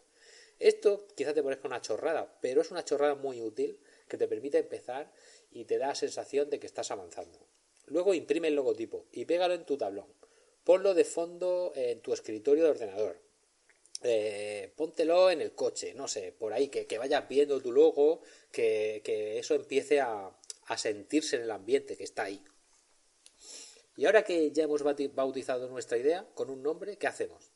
Esto 0.59 1.05
quizás 1.15 1.33
te 1.33 1.43
parezca 1.43 1.67
una 1.67 1.81
chorrada, 1.81 2.37
pero 2.41 2.61
es 2.61 2.71
una 2.71 2.85
chorrada 2.85 3.15
muy 3.15 3.41
útil 3.41 3.77
que 4.07 4.17
te 4.17 4.27
permite 4.27 4.57
empezar 4.57 5.11
y 5.51 5.65
te 5.65 5.77
da 5.77 5.87
la 5.87 5.95
sensación 5.95 6.49
de 6.49 6.59
que 6.59 6.67
estás 6.67 6.91
avanzando. 6.91 7.39
Luego 7.87 8.13
imprime 8.13 8.49
el 8.49 8.55
logotipo 8.55 9.05
y 9.11 9.25
pégalo 9.25 9.53
en 9.53 9.65
tu 9.65 9.77
tablón. 9.77 10.07
Ponlo 10.63 10.93
de 10.93 11.05
fondo 11.05 11.71
en 11.75 12.01
tu 12.01 12.13
escritorio 12.13 12.65
de 12.65 12.69
ordenador. 12.69 13.19
Eh, 14.03 14.71
póntelo 14.75 15.29
en 15.29 15.41
el 15.41 15.53
coche, 15.53 15.93
no 15.93 16.07
sé, 16.07 16.31
por 16.31 16.53
ahí, 16.53 16.69
que, 16.69 16.97
vayas 16.97 17.27
viendo 17.27 17.59
tu 17.59 17.71
logo, 17.71 18.21
que, 18.51 19.01
eso 19.39 19.55
empiece 19.55 19.99
a, 19.99 20.31
a 20.67 20.77
sentirse 20.77 21.35
en 21.35 21.43
el 21.43 21.51
ambiente 21.51 21.97
que 21.97 22.03
está 22.03 22.23
ahí. 22.23 22.41
Y 23.97 24.05
ahora 24.05 24.23
que 24.23 24.51
ya 24.51 24.63
hemos 24.63 24.83
bautizado 24.83 25.67
nuestra 25.67 25.97
idea 25.97 26.25
con 26.33 26.49
un 26.49 26.63
nombre, 26.63 26.97
¿qué 26.97 27.07
hacemos? 27.07 27.51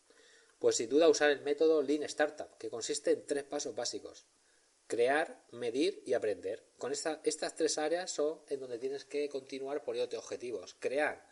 Pues 0.59 0.75
sin 0.75 0.89
duda 0.89 1.07
usar 1.07 1.29
el 1.29 1.41
método 1.41 1.81
Lean 1.81 2.03
Startup, 2.03 2.57
que 2.57 2.69
consiste 2.69 3.11
en 3.11 3.25
tres 3.25 3.43
pasos 3.43 3.75
básicos 3.75 4.25
crear, 4.87 5.43
medir 5.51 6.01
y 6.05 6.13
aprender. 6.13 6.63
Con 6.77 6.91
estas 6.91 7.55
tres 7.55 7.77
áreas 7.77 8.11
son 8.11 8.41
en 8.49 8.59
donde 8.59 8.79
tienes 8.79 9.05
que 9.05 9.29
continuar 9.29 9.83
poniéndote 9.83 10.17
objetivos. 10.17 10.75
Crear. 10.79 11.25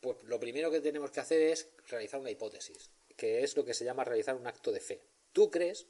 Pues 0.00 0.22
lo 0.24 0.38
primero 0.38 0.70
que 0.70 0.80
tenemos 0.80 1.10
que 1.10 1.20
hacer 1.20 1.40
es 1.42 1.68
realizar 1.88 2.20
una 2.20 2.30
hipótesis, 2.30 2.90
que 3.16 3.42
es 3.42 3.56
lo 3.56 3.64
que 3.64 3.74
se 3.74 3.84
llama 3.84 4.04
realizar 4.04 4.36
un 4.36 4.46
acto 4.46 4.70
de 4.70 4.80
fe. 4.80 5.02
Tú 5.32 5.50
crees 5.50 5.86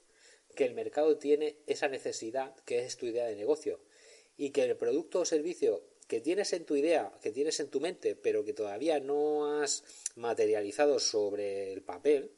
que 0.55 0.65
el 0.65 0.75
mercado 0.75 1.19
tiene 1.19 1.59
esa 1.67 1.89
necesidad 1.89 2.55
que 2.65 2.85
es 2.85 2.97
tu 2.97 3.07
idea 3.07 3.27
de 3.27 3.37
negocio 3.37 3.81
y 4.37 4.51
que 4.51 4.63
el 4.63 4.77
producto 4.77 5.21
o 5.21 5.25
servicio 5.25 5.85
que 6.07 6.21
tienes 6.21 6.53
en 6.53 6.65
tu 6.65 6.77
idea, 6.77 7.13
que 7.21 7.33
tienes 7.33 7.59
en 7.61 7.69
tu 7.69 7.81
mente, 7.81 8.15
pero 8.15 8.45
que 8.45 8.53
todavía 8.53 9.01
no 9.01 9.61
has 9.61 9.83
materializado 10.15 11.01
sobre 11.01 11.73
el 11.73 11.83
papel, 11.83 12.33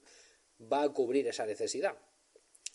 va 0.61 0.83
a 0.83 0.89
cubrir 0.93 1.29
esa 1.29 1.45
necesidad. 1.47 1.97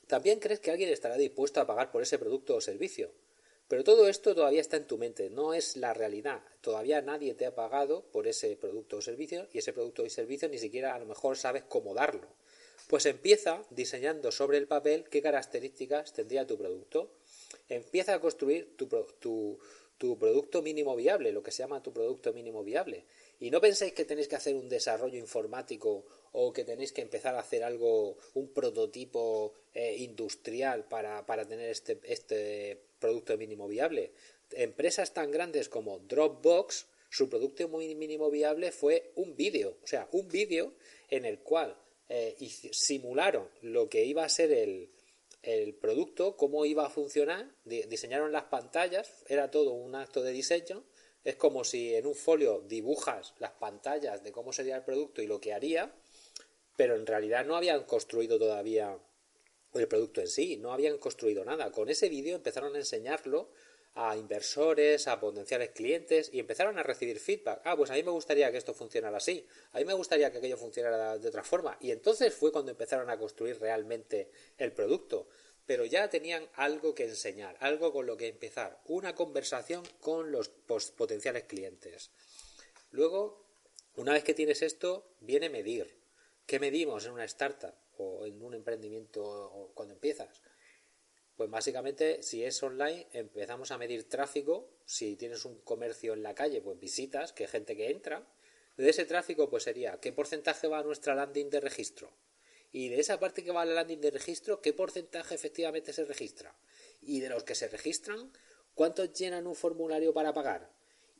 También 0.07 0.39
crees 0.39 0.59
que 0.59 0.71
alguien 0.71 0.89
estará 0.89 1.17
dispuesto 1.17 1.61
a 1.61 1.67
pagar 1.67 1.91
por 1.91 2.01
ese 2.01 2.19
producto 2.19 2.55
o 2.55 2.61
servicio. 2.61 3.11
Pero 3.67 3.83
todo 3.83 4.07
esto 4.07 4.35
todavía 4.35 4.61
está 4.61 4.77
en 4.77 4.85
tu 4.85 4.97
mente, 4.97 5.29
no 5.29 5.53
es 5.53 5.77
la 5.77 5.93
realidad. 5.93 6.43
Todavía 6.61 7.01
nadie 7.01 7.33
te 7.33 7.45
ha 7.45 7.55
pagado 7.55 8.03
por 8.11 8.27
ese 8.27 8.55
producto 8.55 8.97
o 8.97 9.01
servicio 9.01 9.47
y 9.53 9.59
ese 9.59 9.73
producto 9.73 10.05
y 10.05 10.09
servicio 10.09 10.49
ni 10.49 10.57
siquiera 10.57 10.93
a 10.93 10.99
lo 10.99 11.05
mejor 11.05 11.37
sabes 11.37 11.63
cómo 11.63 11.93
darlo. 11.93 12.27
Pues 12.87 13.05
empieza 13.05 13.63
diseñando 13.69 14.31
sobre 14.31 14.57
el 14.57 14.67
papel 14.67 15.05
qué 15.09 15.21
características 15.21 16.13
tendría 16.13 16.45
tu 16.45 16.57
producto. 16.57 17.13
Empieza 17.69 18.13
a 18.13 18.19
construir 18.19 18.75
tu 18.77 18.89
producto 20.19 20.61
mínimo 20.61 20.95
viable, 20.95 21.31
lo 21.31 21.41
que 21.41 21.51
se 21.51 21.63
llama 21.63 21.81
tu 21.81 21.93
producto 21.93 22.33
mínimo 22.33 22.63
viable. 22.63 23.05
Y 23.43 23.51
no 23.51 23.59
penséis 23.59 23.91
que 23.91 24.05
tenéis 24.05 24.29
que 24.29 24.37
hacer 24.37 24.55
un 24.55 24.69
desarrollo 24.69 25.19
informático 25.19 26.05
o 26.31 26.53
que 26.53 26.63
tenéis 26.63 26.93
que 26.93 27.01
empezar 27.01 27.35
a 27.35 27.41
hacer 27.41 27.61
algo, 27.61 28.15
un 28.35 28.53
prototipo 28.53 29.53
eh, 29.73 29.97
industrial 29.99 30.85
para, 30.85 31.25
para 31.25 31.45
tener 31.45 31.69
este, 31.69 31.99
este 32.05 32.79
producto 32.99 33.37
mínimo 33.37 33.67
viable. 33.67 34.13
Empresas 34.53 35.13
tan 35.13 35.29
grandes 35.29 35.67
como 35.67 35.99
Dropbox, 35.99 36.85
su 37.09 37.27
producto 37.27 37.67
mínimo 37.67 38.31
viable 38.31 38.71
fue 38.71 39.11
un 39.15 39.35
vídeo, 39.35 39.75
o 39.83 39.87
sea, 39.87 40.07
un 40.13 40.29
vídeo 40.29 40.75
en 41.09 41.25
el 41.25 41.39
cual 41.39 41.75
eh, 42.07 42.37
simularon 42.71 43.49
lo 43.61 43.89
que 43.89 44.05
iba 44.05 44.23
a 44.23 44.29
ser 44.29 44.53
el, 44.53 44.89
el 45.41 45.73
producto, 45.73 46.37
cómo 46.37 46.63
iba 46.63 46.85
a 46.85 46.89
funcionar, 46.89 47.53
diseñaron 47.65 48.31
las 48.31 48.45
pantallas, 48.45 49.25
era 49.27 49.51
todo 49.51 49.73
un 49.73 49.95
acto 49.95 50.23
de 50.23 50.31
diseño, 50.31 50.85
es 51.23 51.35
como 51.35 51.63
si 51.63 51.95
en 51.95 52.05
un 52.05 52.15
folio 52.15 52.63
dibujas 52.67 53.33
las 53.39 53.51
pantallas 53.51 54.23
de 54.23 54.31
cómo 54.31 54.53
sería 54.53 54.75
el 54.75 54.83
producto 54.83 55.21
y 55.21 55.27
lo 55.27 55.39
que 55.39 55.53
haría, 55.53 55.93
pero 56.75 56.95
en 56.95 57.05
realidad 57.05 57.45
no 57.45 57.55
habían 57.55 57.83
construido 57.83 58.37
todavía 58.39 58.97
el 59.73 59.87
producto 59.87 60.21
en 60.21 60.27
sí, 60.27 60.57
no 60.57 60.73
habían 60.73 60.97
construido 60.97 61.45
nada. 61.45 61.71
Con 61.71 61.89
ese 61.89 62.09
vídeo 62.09 62.35
empezaron 62.35 62.75
a 62.75 62.79
enseñarlo 62.79 63.49
a 63.95 64.17
inversores, 64.17 65.07
a 65.07 65.19
potenciales 65.19 65.69
clientes 65.69 66.29
y 66.33 66.39
empezaron 66.39 66.79
a 66.79 66.83
recibir 66.83 67.19
feedback. 67.19 67.61
Ah, 67.63 67.77
pues 67.77 67.91
a 67.91 67.93
mí 67.93 68.03
me 68.03 68.11
gustaría 68.11 68.51
que 68.51 68.57
esto 68.57 68.73
funcionara 68.73 69.17
así, 69.17 69.45
a 69.71 69.77
mí 69.77 69.85
me 69.85 69.93
gustaría 69.93 70.31
que 70.31 70.39
aquello 70.39 70.57
funcionara 70.57 71.17
de 71.17 71.27
otra 71.27 71.43
forma. 71.43 71.77
Y 71.79 71.91
entonces 71.91 72.33
fue 72.33 72.51
cuando 72.51 72.71
empezaron 72.71 73.09
a 73.09 73.17
construir 73.17 73.59
realmente 73.59 74.31
el 74.57 74.71
producto. 74.71 75.27
Pero 75.65 75.85
ya 75.85 76.09
tenían 76.09 76.49
algo 76.55 76.93
que 76.93 77.05
enseñar, 77.05 77.55
algo 77.59 77.93
con 77.93 78.05
lo 78.05 78.17
que 78.17 78.27
empezar, 78.27 78.81
una 78.85 79.15
conversación 79.15 79.83
con 80.01 80.31
los 80.31 80.49
potenciales 80.97 81.43
clientes. 81.43 82.11
Luego, 82.91 83.45
una 83.95 84.13
vez 84.13 84.23
que 84.23 84.33
tienes 84.33 84.61
esto, 84.61 85.15
viene 85.21 85.49
medir. 85.49 85.97
¿Qué 86.45 86.59
medimos 86.59 87.05
en 87.05 87.13
una 87.13 87.25
startup 87.25 87.73
o 87.97 88.25
en 88.25 88.41
un 88.43 88.53
emprendimiento 88.53 89.71
cuando 89.73 89.93
empiezas? 89.93 90.41
Pues 91.35 91.49
básicamente, 91.49 92.21
si 92.21 92.43
es 92.43 92.61
online, 92.61 93.07
empezamos 93.11 93.71
a 93.71 93.77
medir 93.77 94.07
tráfico. 94.07 94.69
Si 94.85 95.15
tienes 95.15 95.45
un 95.45 95.59
comercio 95.61 96.13
en 96.13 96.21
la 96.21 96.35
calle, 96.35 96.61
pues 96.61 96.79
visitas, 96.79 97.33
que 97.33 97.47
gente 97.47 97.75
que 97.75 97.89
entra. 97.89 98.27
De 98.77 98.89
ese 98.89 99.05
tráfico, 99.05 99.49
pues 99.49 99.63
sería 99.63 99.99
qué 99.99 100.11
porcentaje 100.11 100.67
va 100.67 100.79
a 100.79 100.83
nuestra 100.83 101.15
landing 101.15 101.49
de 101.49 101.59
registro. 101.59 102.11
Y 102.73 102.89
de 102.89 102.99
esa 102.99 103.19
parte 103.19 103.43
que 103.43 103.51
va 103.51 103.61
a 103.61 103.65
la 103.65 103.75
landing 103.75 104.01
de 104.01 104.11
registro, 104.11 104.59
qué 104.59 104.73
porcentaje 104.73 105.35
efectivamente 105.35 105.93
se 105.93 106.05
registra. 106.05 106.55
Y 107.03 107.19
de 107.19 107.29
los 107.29 107.43
que 107.43 107.53
se 107.53 107.67
registran, 107.67 108.33
cuántos 108.73 109.13
llenan 109.13 109.45
un 109.45 109.55
formulario 109.55 110.11
para 110.11 110.33
pagar. 110.33 110.71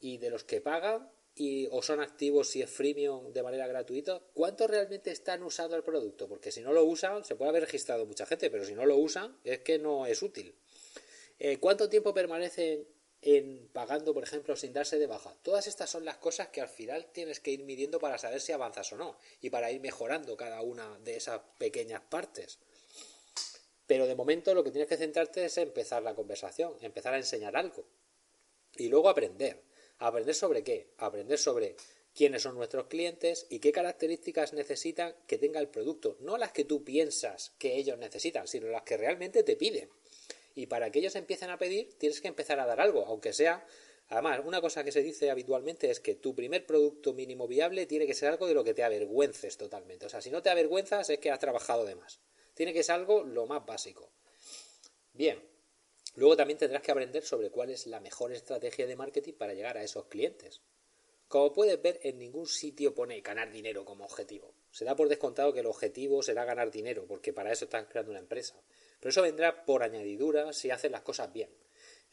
Y 0.01 0.17
de 0.17 0.31
los 0.31 0.43
que 0.43 0.61
pagan, 0.61 1.11
y, 1.35 1.67
o 1.71 1.83
son 1.83 2.01
activos 2.01 2.49
si 2.49 2.63
es 2.63 2.69
freemium 2.71 3.31
de 3.31 3.43
manera 3.43 3.67
gratuita, 3.67 4.19
¿cuántos 4.33 4.67
realmente 4.67 5.11
están 5.11 5.43
usando 5.43 5.75
el 5.75 5.83
producto? 5.83 6.27
Porque 6.27 6.51
si 6.51 6.61
no 6.61 6.73
lo 6.73 6.83
usan, 6.85 7.23
se 7.23 7.35
puede 7.35 7.49
haber 7.49 7.63
registrado 7.63 8.05
mucha 8.07 8.25
gente, 8.25 8.49
pero 8.49 8.65
si 8.65 8.73
no 8.73 8.87
lo 8.87 8.97
usan, 8.97 9.37
es 9.43 9.59
que 9.59 9.77
no 9.77 10.07
es 10.07 10.23
útil. 10.23 10.55
Eh, 11.37 11.59
¿Cuánto 11.59 11.87
tiempo 11.87 12.15
permanecen 12.15 12.87
en 13.25 13.69
pagando, 13.69 14.13
por 14.13 14.23
ejemplo, 14.23 14.55
sin 14.55 14.73
darse 14.73 14.99
de 14.99 15.07
baja? 15.07 15.35
Todas 15.41 15.67
estas 15.67 15.89
son 15.89 16.05
las 16.05 16.17
cosas 16.17 16.49
que 16.49 16.61
al 16.61 16.67
final 16.67 17.07
tienes 17.11 17.39
que 17.39 17.51
ir 17.51 17.63
midiendo 17.63 17.99
para 17.99 18.17
saber 18.17 18.41
si 18.41 18.51
avanzas 18.51 18.91
o 18.93 18.97
no 18.97 19.17
y 19.41 19.49
para 19.49 19.71
ir 19.71 19.79
mejorando 19.81 20.35
cada 20.35 20.61
una 20.61 20.99
de 20.99 21.15
esas 21.15 21.41
pequeñas 21.57 22.01
partes. 22.01 22.59
Pero 23.87 24.07
de 24.07 24.15
momento 24.15 24.53
lo 24.53 24.63
que 24.63 24.71
tienes 24.71 24.89
que 24.89 24.97
centrarte 24.97 25.45
es 25.45 25.57
empezar 25.57 26.03
la 26.03 26.15
conversación, 26.15 26.75
empezar 26.81 27.13
a 27.13 27.17
enseñar 27.17 27.55
algo 27.55 27.85
y 28.75 28.87
luego 28.87 29.09
aprender. 29.09 29.61
¿Aprender 29.99 30.35
sobre 30.35 30.63
qué? 30.63 30.89
Aprender 30.97 31.37
sobre 31.37 31.75
quiénes 32.13 32.41
son 32.41 32.55
nuestros 32.55 32.87
clientes 32.87 33.45
y 33.49 33.59
qué 33.59 33.71
características 33.71 34.53
necesitan 34.53 35.15
que 35.27 35.37
tenga 35.37 35.59
el 35.59 35.69
producto. 35.69 36.17
No 36.19 36.37
las 36.37 36.51
que 36.51 36.65
tú 36.65 36.83
piensas 36.83 37.53
que 37.57 37.77
ellos 37.77 37.97
necesitan, 37.97 38.47
sino 38.47 38.67
las 38.67 38.83
que 38.83 38.97
realmente 38.97 39.43
te 39.43 39.55
piden. 39.55 39.89
Y 40.55 40.67
para 40.67 40.91
que 40.91 40.99
ellos 40.99 41.15
empiecen 41.15 41.49
a 41.49 41.57
pedir, 41.57 41.97
tienes 41.97 42.21
que 42.21 42.27
empezar 42.27 42.59
a 42.59 42.65
dar 42.65 42.81
algo, 42.81 43.05
aunque 43.05 43.33
sea... 43.33 43.65
Además, 44.09 44.41
una 44.45 44.59
cosa 44.59 44.83
que 44.83 44.91
se 44.91 45.01
dice 45.01 45.31
habitualmente 45.31 45.89
es 45.89 46.01
que 46.01 46.15
tu 46.15 46.35
primer 46.35 46.65
producto 46.65 47.13
mínimo 47.13 47.47
viable 47.47 47.85
tiene 47.85 48.05
que 48.05 48.13
ser 48.13 48.29
algo 48.29 48.45
de 48.47 48.53
lo 48.53 48.63
que 48.63 48.73
te 48.73 48.83
avergüences 48.83 49.57
totalmente. 49.57 50.05
O 50.05 50.09
sea, 50.09 50.21
si 50.21 50.29
no 50.29 50.43
te 50.43 50.49
avergüenzas 50.49 51.09
es 51.09 51.19
que 51.19 51.31
has 51.31 51.39
trabajado 51.39 51.85
de 51.85 51.95
más. 51.95 52.19
Tiene 52.53 52.73
que 52.73 52.83
ser 52.83 52.95
algo 52.95 53.23
lo 53.23 53.47
más 53.47 53.65
básico. 53.65 54.11
Bien, 55.13 55.41
Luego 56.15 56.37
también 56.37 56.59
tendrás 56.59 56.83
que 56.83 56.91
aprender 56.91 57.23
sobre 57.23 57.49
cuál 57.49 57.71
es 57.71 57.87
la 57.87 57.99
mejor 57.99 58.31
estrategia 58.31 58.85
de 58.85 58.95
marketing 58.95 59.33
para 59.33 59.53
llegar 59.53 59.77
a 59.77 59.83
esos 59.83 60.05
clientes. 60.05 60.61
Como 61.27 61.51
puedes 61.53 61.81
ver, 61.81 61.99
en 62.03 62.19
ningún 62.19 62.45
sitio 62.45 62.93
pone 62.93 63.21
ganar 63.21 63.51
dinero 63.51 63.83
como 63.83 64.05
objetivo. 64.05 64.53
Se 64.69 64.85
da 64.85 64.95
por 64.95 65.09
descontado 65.09 65.53
que 65.53 65.61
el 65.61 65.65
objetivo 65.65 66.21
será 66.21 66.45
ganar 66.45 66.69
dinero, 66.69 67.07
porque 67.07 67.33
para 67.33 67.51
eso 67.51 67.65
estás 67.65 67.87
creando 67.87 68.11
una 68.11 68.19
empresa. 68.19 68.61
Pero 69.03 69.09
eso 69.09 69.21
vendrá 69.21 69.65
por 69.65 69.83
añadidura 69.83 70.53
si 70.53 70.71
haces 70.71 70.89
las 70.89 71.01
cosas 71.01 71.33
bien. 71.33 71.49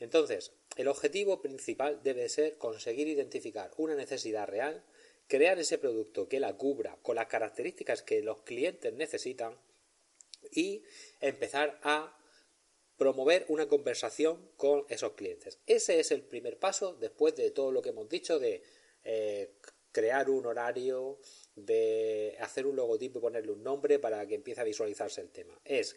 Entonces, 0.01 0.51
el 0.75 0.89
objetivo 0.89 1.41
principal 1.41 2.03
debe 2.03 2.29
ser 2.29 2.59
conseguir 2.59 3.07
identificar 3.07 3.71
una 3.77 3.95
necesidad 3.95 4.49
real, 4.49 4.83
crear 5.29 5.61
ese 5.61 5.79
producto 5.79 6.29
que 6.29 6.41
la 6.41 6.57
cubra 6.57 6.99
con 7.03 7.15
las 7.15 7.29
características 7.29 8.03
que 8.03 8.23
los 8.23 8.43
clientes 8.43 8.93
necesitan 8.93 9.57
y 10.51 10.83
empezar 11.21 11.79
a 11.85 12.19
promover 12.97 13.45
una 13.47 13.69
conversación 13.69 14.51
con 14.57 14.85
esos 14.89 15.13
clientes. 15.13 15.61
Ese 15.69 16.01
es 16.01 16.11
el 16.11 16.23
primer 16.23 16.59
paso 16.59 16.95
después 16.95 17.37
de 17.37 17.53
todo 17.53 17.71
lo 17.71 17.83
que 17.83 17.91
hemos 17.91 18.09
dicho 18.09 18.41
de 18.41 18.65
eh, 19.05 19.55
crear 19.93 20.29
un 20.29 20.45
horario, 20.45 21.21
de 21.55 22.37
hacer 22.41 22.67
un 22.67 22.75
logotipo 22.75 23.21
y 23.21 23.23
ponerle 23.23 23.53
un 23.53 23.63
nombre 23.63 24.01
para 24.01 24.27
que 24.27 24.35
empiece 24.35 24.61
a 24.61 24.65
visualizarse 24.65 25.21
el 25.21 25.31
tema. 25.31 25.57
Es 25.65 25.97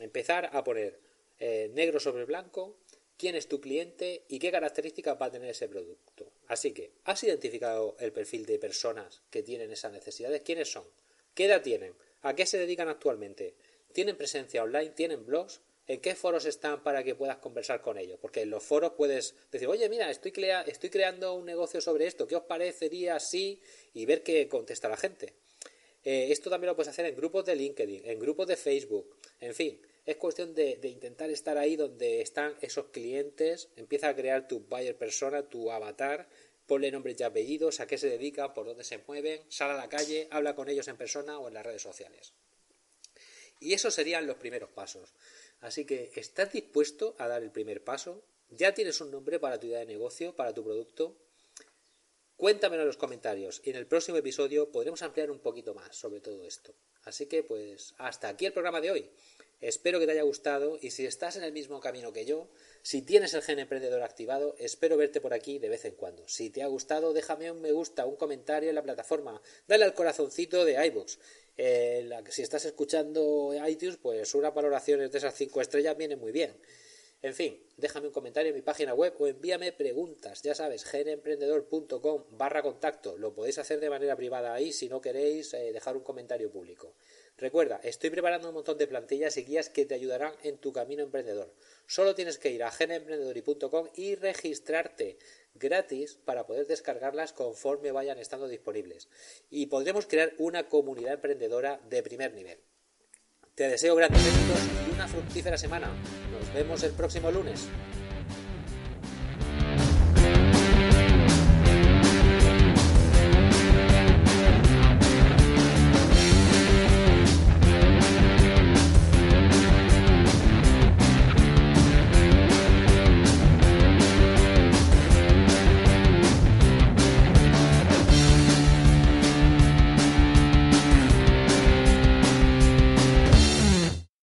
empezar 0.00 0.50
a 0.52 0.64
poner 0.64 0.98
eh, 1.38 1.70
negro 1.72 2.00
sobre 2.00 2.24
blanco 2.24 2.76
quién 3.16 3.36
es 3.36 3.48
tu 3.48 3.60
cliente 3.60 4.24
y 4.28 4.38
qué 4.38 4.50
características 4.50 5.20
va 5.20 5.26
a 5.26 5.30
tener 5.30 5.50
ese 5.50 5.68
producto. 5.68 6.32
Así 6.48 6.72
que, 6.72 6.92
¿has 7.04 7.22
identificado 7.24 7.96
el 8.00 8.12
perfil 8.12 8.44
de 8.46 8.58
personas 8.58 9.22
que 9.30 9.42
tienen 9.42 9.70
esas 9.70 9.92
necesidades? 9.92 10.42
¿Quiénes 10.42 10.70
son? 10.70 10.84
¿Qué 11.34 11.46
edad 11.46 11.62
tienen? 11.62 11.94
¿A 12.22 12.34
qué 12.34 12.46
se 12.46 12.58
dedican 12.58 12.88
actualmente? 12.88 13.54
¿Tienen 13.92 14.16
presencia 14.16 14.62
online? 14.62 14.90
¿Tienen 14.90 15.24
blogs? 15.24 15.60
¿En 15.86 16.00
qué 16.00 16.14
foros 16.14 16.46
están 16.46 16.82
para 16.82 17.04
que 17.04 17.14
puedas 17.14 17.36
conversar 17.38 17.82
con 17.82 17.98
ellos? 17.98 18.18
Porque 18.20 18.42
en 18.42 18.50
los 18.50 18.62
foros 18.62 18.92
puedes 18.96 19.34
decir, 19.52 19.68
oye, 19.68 19.88
mira, 19.88 20.10
estoy, 20.10 20.32
estoy 20.66 20.90
creando 20.90 21.34
un 21.34 21.44
negocio 21.44 21.80
sobre 21.80 22.06
esto, 22.06 22.26
¿qué 22.26 22.36
os 22.36 22.44
parecería 22.44 23.16
así? 23.16 23.60
Y 23.92 24.06
ver 24.06 24.22
qué 24.22 24.48
contesta 24.48 24.88
la 24.88 24.96
gente. 24.96 25.34
Eh, 26.02 26.28
esto 26.30 26.50
también 26.50 26.68
lo 26.68 26.76
puedes 26.76 26.90
hacer 26.90 27.06
en 27.06 27.16
grupos 27.16 27.44
de 27.44 27.56
LinkedIn, 27.56 28.02
en 28.06 28.18
grupos 28.18 28.46
de 28.46 28.56
Facebook, 28.56 29.16
en 29.40 29.54
fin. 29.54 29.80
Es 30.06 30.16
cuestión 30.16 30.54
de, 30.54 30.78
intentar 30.82 31.30
estar 31.30 31.56
ahí 31.56 31.76
donde 31.76 32.20
están 32.20 32.54
esos 32.60 32.86
clientes, 32.86 33.70
empieza 33.76 34.08
a 34.08 34.14
crear 34.14 34.46
tu 34.46 34.60
buyer 34.60 34.96
persona, 34.98 35.48
tu 35.48 35.70
avatar, 35.72 36.28
ponle 36.66 36.90
nombres 36.90 37.18
y 37.18 37.22
apellidos, 37.22 37.80
a 37.80 37.86
qué 37.86 37.96
se 37.96 38.10
dedican, 38.10 38.52
por 38.52 38.66
dónde 38.66 38.84
se 38.84 38.98
mueven, 39.06 39.40
sal 39.48 39.70
a 39.70 39.76
la 39.76 39.88
calle, 39.88 40.28
habla 40.30 40.54
con 40.54 40.68
ellos 40.68 40.88
en 40.88 40.98
persona 40.98 41.38
o 41.38 41.48
en 41.48 41.54
las 41.54 41.64
redes 41.64 41.80
sociales. 41.80 42.34
Y 43.60 43.72
esos 43.72 43.94
serían 43.94 44.26
los 44.26 44.36
primeros 44.36 44.68
pasos. 44.70 45.14
Así 45.60 45.86
que, 45.86 46.10
¿estás 46.16 46.52
dispuesto 46.52 47.16
a 47.18 47.26
dar 47.26 47.42
el 47.42 47.50
primer 47.50 47.82
paso? 47.82 48.22
¿Ya 48.50 48.74
tienes 48.74 49.00
un 49.00 49.10
nombre 49.10 49.40
para 49.40 49.58
tu 49.58 49.68
idea 49.68 49.78
de 49.78 49.86
negocio, 49.86 50.36
para 50.36 50.52
tu 50.52 50.62
producto? 50.62 51.16
Cuéntamelo 52.36 52.82
en 52.82 52.88
los 52.88 52.98
comentarios 52.98 53.62
y 53.64 53.70
en 53.70 53.76
el 53.76 53.86
próximo 53.86 54.18
episodio 54.18 54.70
podremos 54.70 55.00
ampliar 55.02 55.30
un 55.30 55.38
poquito 55.38 55.72
más 55.72 55.96
sobre 55.96 56.20
todo 56.20 56.44
esto. 56.44 56.74
Así 57.04 57.26
que 57.26 57.42
pues 57.42 57.94
hasta 57.98 58.28
aquí 58.28 58.46
el 58.46 58.52
programa 58.52 58.80
de 58.80 58.90
hoy. 58.90 59.10
Espero 59.60 59.98
que 59.98 60.04
te 60.04 60.12
haya 60.12 60.22
gustado 60.22 60.78
y 60.80 60.90
si 60.90 61.06
estás 61.06 61.36
en 61.36 61.42
el 61.42 61.52
mismo 61.52 61.80
camino 61.80 62.12
que 62.12 62.26
yo, 62.26 62.48
si 62.82 63.00
tienes 63.00 63.32
el 63.32 63.40
gen 63.40 63.58
emprendedor 63.58 64.02
activado, 64.02 64.54
espero 64.58 64.98
verte 64.98 65.22
por 65.22 65.32
aquí 65.32 65.58
de 65.58 65.70
vez 65.70 65.86
en 65.86 65.94
cuando. 65.94 66.28
Si 66.28 66.50
te 66.50 66.62
ha 66.62 66.66
gustado, 66.66 67.14
déjame 67.14 67.50
un 67.50 67.62
me 67.62 67.72
gusta, 67.72 68.04
un 68.04 68.16
comentario 68.16 68.68
en 68.68 68.74
la 68.74 68.82
plataforma, 68.82 69.40
dale 69.66 69.84
al 69.84 69.94
corazoncito 69.94 70.66
de 70.66 70.84
iBooks. 70.86 71.18
Eh, 71.56 72.10
si 72.28 72.42
estás 72.42 72.64
escuchando 72.66 73.54
iTunes, 73.66 73.96
pues 73.96 74.34
unas 74.34 74.52
valoraciones 74.52 75.10
de 75.10 75.18
esas 75.18 75.34
cinco 75.34 75.62
estrellas 75.62 75.96
viene 75.96 76.16
muy 76.16 76.30
bien. 76.32 76.54
En 77.24 77.32
fin, 77.32 77.58
déjame 77.78 78.08
un 78.08 78.12
comentario 78.12 78.50
en 78.50 78.54
mi 78.54 78.60
página 78.60 78.92
web 78.92 79.14
o 79.18 79.26
envíame 79.26 79.72
preguntas. 79.72 80.42
Ya 80.42 80.54
sabes, 80.54 80.84
genemprendedor.com 80.84 82.24
barra 82.32 82.60
contacto. 82.60 83.16
Lo 83.16 83.32
podéis 83.32 83.56
hacer 83.56 83.80
de 83.80 83.88
manera 83.88 84.14
privada 84.14 84.52
ahí 84.52 84.74
si 84.74 84.90
no 84.90 85.00
queréis 85.00 85.54
eh, 85.54 85.72
dejar 85.72 85.96
un 85.96 86.02
comentario 86.02 86.50
público. 86.50 86.92
Recuerda, 87.38 87.80
estoy 87.82 88.10
preparando 88.10 88.48
un 88.48 88.54
montón 88.56 88.76
de 88.76 88.86
plantillas 88.86 89.38
y 89.38 89.44
guías 89.44 89.70
que 89.70 89.86
te 89.86 89.94
ayudarán 89.94 90.34
en 90.42 90.58
tu 90.58 90.74
camino 90.74 91.02
emprendedor. 91.02 91.50
Solo 91.86 92.14
tienes 92.14 92.36
que 92.36 92.50
ir 92.50 92.62
a 92.62 92.70
genemprendedor.com 92.70 93.88
y 93.94 94.16
registrarte 94.16 95.16
gratis 95.54 96.18
para 96.26 96.44
poder 96.44 96.66
descargarlas 96.66 97.32
conforme 97.32 97.90
vayan 97.90 98.18
estando 98.18 98.48
disponibles. 98.48 99.08
Y 99.48 99.68
podremos 99.68 100.04
crear 100.06 100.34
una 100.36 100.68
comunidad 100.68 101.14
emprendedora 101.14 101.80
de 101.88 102.02
primer 102.02 102.34
nivel. 102.34 102.58
Te 103.56 103.68
deseo 103.68 103.94
grandes 103.94 104.20
éxitos 104.26 104.58
y 104.88 104.94
una 104.94 105.06
fructífera 105.06 105.56
semana. 105.56 105.86
Nos 106.32 106.52
vemos 106.52 106.82
el 106.82 106.90
próximo 106.90 107.30
lunes. 107.30 107.68